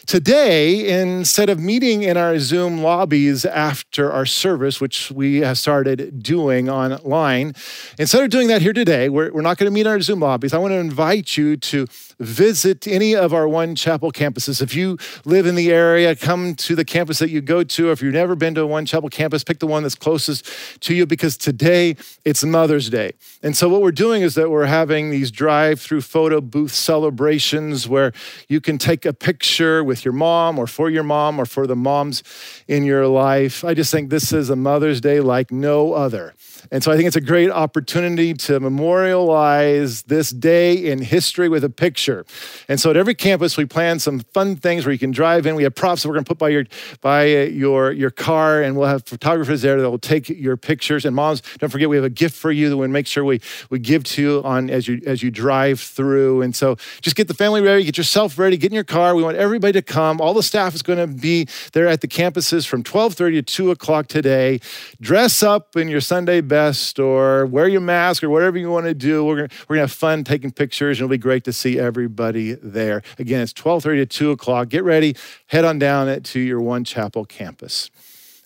Today, 0.07 1.01
instead 1.01 1.51
of 1.51 1.59
meeting 1.59 2.03
in 2.03 2.17
our 2.17 2.39
Zoom 2.39 2.83
lobbies 2.83 3.45
after 3.45 4.13
our 4.13 4.27
service, 4.27 4.81
which 4.81 5.11
we 5.11 5.39
have 5.39 5.59
started 5.59 6.23
doing 6.23 6.69
online, 6.69 7.55
instead 7.99 8.23
of 8.23 8.31
doing 8.31 8.49
that 8.49 8.63
here 8.63 8.73
today, 8.73 9.09
we're, 9.09 9.33
we're 9.33 9.43
not 9.43 9.59
going 9.59 9.71
to 9.71 9.75
meet 9.75 9.83
in 9.83 9.87
our 9.89 10.01
Zoom 10.01 10.21
lobbies. 10.21 10.55
I 10.55 10.59
want 10.59 10.73
to 10.73 10.79
invite 10.79 11.37
you 11.37 11.57
to 11.57 11.87
visit 12.19 12.87
any 12.87 13.15
of 13.15 13.35
our 13.35 13.47
One 13.47 13.75
Chapel 13.75 14.13
campuses. 14.13 14.63
If 14.63 14.75
you 14.75 14.99
live 15.25 15.47
in 15.47 15.55
the 15.55 15.71
area, 15.71 16.17
come 16.17 16.55
to 16.57 16.75
the 16.75 16.85
campus 16.85 17.19
that 17.19 17.31
you 17.31 17.41
go 17.41 17.63
to. 17.63 17.91
If 17.91 18.03
you've 18.03 18.15
never 18.15 18.35
been 18.35 18.55
to 18.55 18.63
a 18.63 18.67
One 18.67 18.87
Chapel 18.87 19.09
campus, 19.09 19.45
pick 19.45 19.59
the 19.59 19.67
one 19.67 19.83
that's 19.83 19.95
closest 19.95 20.47
to 20.81 20.95
you 20.95 21.07
because 21.07 21.37
today 21.37 21.97
it's 22.25 22.45
Mother's 22.45 22.89
Day. 22.89 23.13
And 23.43 23.57
so, 23.57 23.69
what 23.69 23.83
we're 23.83 23.93
doing 23.93 24.23
is 24.23 24.35
that 24.35 24.51
we're 24.51 24.67
having 24.67 25.11
these 25.11 25.31
drive 25.31 25.81
through 25.81 26.01
photo 26.01 26.41
booth 26.41 26.73
celebrations 26.73 27.89
where 27.89 28.13
you 28.49 28.61
can 28.61 28.79
take 28.79 29.05
a 29.05 29.13
picture 29.13 29.85
with 29.85 30.05
your 30.05 30.15
mom 30.15 30.59
or 30.59 30.67
for 30.67 30.89
your 30.91 31.03
mom 31.03 31.39
or 31.39 31.47
for 31.47 31.67
the 31.67 31.77
moms 31.77 32.23
in 32.67 32.85
your 32.85 33.07
life. 33.07 33.65
I 33.65 33.75
just 33.75 33.91
think 33.93 34.11
this 34.11 34.33
is 34.33 34.51
a 34.51 34.57
Mother's 34.57 35.01
Day 35.01 35.21
like 35.21 35.51
no 35.51 35.93
other. 35.93 36.35
And 36.71 36.83
so 36.83 36.91
I 36.93 36.97
think 36.97 37.07
it's 37.07 37.17
a 37.17 37.21
great 37.21 37.51
opportunity 37.51 38.35
to 38.35 38.61
memorialize 38.61 40.03
this 40.03 40.31
day 40.31 40.75
in 40.75 41.01
history 41.01 41.49
with 41.49 41.65
a 41.65 41.71
picture. 41.71 42.25
And 42.69 42.81
so 42.81 42.91
at 42.91 42.97
every 42.97 43.15
campus, 43.15 43.57
we 43.57 43.65
plan 43.65 43.99
some 43.99 44.21
fun 44.21 44.57
things 44.57 44.85
where 44.85 44.93
you 44.93 44.99
can 44.99 45.11
drive 45.11 45.47
in. 45.47 45.55
We 45.55 45.63
have 45.63 45.75
props 45.75 46.03
that 46.03 46.09
we're 46.09 46.15
going 46.15 46.25
to 46.25 46.29
put 46.29 46.39
by 46.39 46.49
your 46.49 46.65
by 47.01 47.27
your 47.27 47.93
your 47.93 48.11
car, 48.11 48.63
and 48.63 48.77
we'll 48.77 48.89
have 48.89 49.07
photographers 49.07 49.63
there 49.63 49.81
that 49.81 49.91
will 49.91 49.99
take 49.99 50.29
your 50.29 50.57
pictures. 50.57 51.05
And 51.05 51.15
moms, 51.15 51.43
don't 51.59 51.71
forget 51.71 51.89
we 51.89 51.97
have 51.97 52.05
a 52.05 52.11
gift 52.11 52.35
for 52.35 52.51
you 52.51 52.69
that 52.69 52.77
we 52.77 52.89
make 52.89 53.07
sure 53.07 53.25
we 53.25 53.41
we 53.71 53.79
give 53.79 54.05
to 54.05 54.23
you 54.23 54.43
on 54.45 54.71
as 54.71 54.89
you 54.89 55.01
as 55.07 55.23
you 55.23 55.31
drive 55.31 55.81
through. 55.81 56.43
And 56.43 56.55
so 56.55 56.77
just 57.01 57.17
get 57.17 57.29
the 57.29 57.35
family 57.35 57.61
ready, 57.61 57.85
get 57.85 57.97
yourself 57.97 58.39
ready, 58.39 58.57
get 58.57 58.73
in 58.73 58.75
your 58.75 58.85
car. 58.85 59.15
We 59.15 59.23
want 59.23 59.37
everybody 59.37 59.73
to 59.75 59.83
come. 59.83 60.21
All 60.21 60.35
the 60.35 60.43
staff 60.43 60.75
is 60.75 60.83
going 60.83 60.99
to 60.99 61.07
be 61.07 61.47
there 61.73 61.87
at 61.89 62.01
the 62.01 62.09
campuses 62.09 62.67
from 62.67 62.83
12:30 62.83 63.17
to 63.17 63.43
2 63.43 63.71
o'clock 63.71 64.09
today. 64.09 64.61
Dress 65.01 65.43
up 65.43 65.77
in 65.77 65.89
your 65.89 66.01
Sunday 66.01 66.41
best 66.41 66.56
best 66.57 66.99
or 66.99 67.45
wear 67.45 67.69
your 67.69 67.83
mask 67.83 68.25
or 68.25 68.31
whatever 68.31 68.57
you 68.57 68.71
want 68.71 68.87
to 68.87 68.95
do. 68.95 69.23
We're 69.23 69.37
going 69.37 69.51
we're 69.69 69.77
gonna 69.77 69.83
have 69.83 69.93
fun 69.93 70.25
taking 70.25 70.51
pictures 70.51 70.99
and 70.99 71.05
it'll 71.05 71.11
be 71.11 71.19
great 71.19 71.45
to 71.45 71.53
see 71.53 71.79
everybody 71.79 72.55
there. 72.55 73.03
Again, 73.19 73.43
it's 73.43 73.53
1230 73.53 74.07
to 74.07 74.07
2 74.07 74.31
o'clock. 74.31 74.71
Get 74.71 74.83
ready, 74.83 75.15
head 75.49 75.67
on 75.67 75.79
down 75.79 76.23
to 76.23 76.41
your 76.41 76.63
One 76.63 76.83
Chapel 76.83 77.27
campus. 77.27 77.91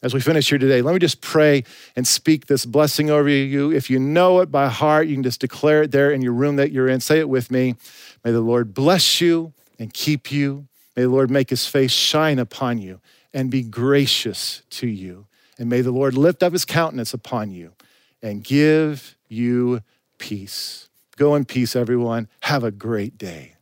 As 0.02 0.12
we 0.12 0.20
finish 0.20 0.48
here 0.48 0.58
today, 0.58 0.82
let 0.82 0.92
me 0.92 0.98
just 0.98 1.20
pray 1.20 1.62
and 1.94 2.04
speak 2.04 2.46
this 2.46 2.66
blessing 2.66 3.10
over 3.10 3.28
you. 3.28 3.70
If 3.70 3.90
you 3.90 4.00
know 4.00 4.40
it 4.40 4.50
by 4.50 4.66
heart, 4.66 5.06
you 5.06 5.14
can 5.14 5.22
just 5.22 5.40
declare 5.40 5.84
it 5.84 5.92
there 5.92 6.10
in 6.10 6.20
your 6.20 6.32
room 6.32 6.56
that 6.56 6.72
you're 6.72 6.88
in. 6.88 6.98
Say 6.98 7.20
it 7.20 7.28
with 7.28 7.48
me. 7.48 7.76
May 8.24 8.32
the 8.32 8.40
Lord 8.40 8.74
bless 8.74 9.20
you 9.20 9.52
and 9.78 9.94
keep 9.94 10.32
you. 10.32 10.66
May 10.96 11.04
the 11.04 11.10
Lord 11.10 11.30
make 11.30 11.48
his 11.48 11.64
face 11.68 11.92
shine 11.92 12.40
upon 12.40 12.78
you 12.78 13.00
and 13.32 13.52
be 13.52 13.62
gracious 13.62 14.62
to 14.70 14.88
you. 14.88 15.26
And 15.60 15.68
may 15.68 15.82
the 15.82 15.92
Lord 15.92 16.14
lift 16.14 16.42
up 16.42 16.54
his 16.54 16.64
countenance 16.64 17.14
upon 17.14 17.52
you 17.52 17.72
and 18.22 18.44
give 18.44 19.16
you 19.28 19.82
peace. 20.18 20.88
Go 21.16 21.34
in 21.34 21.44
peace, 21.44 21.76
everyone. 21.76 22.28
Have 22.42 22.64
a 22.64 22.70
great 22.70 23.18
day. 23.18 23.54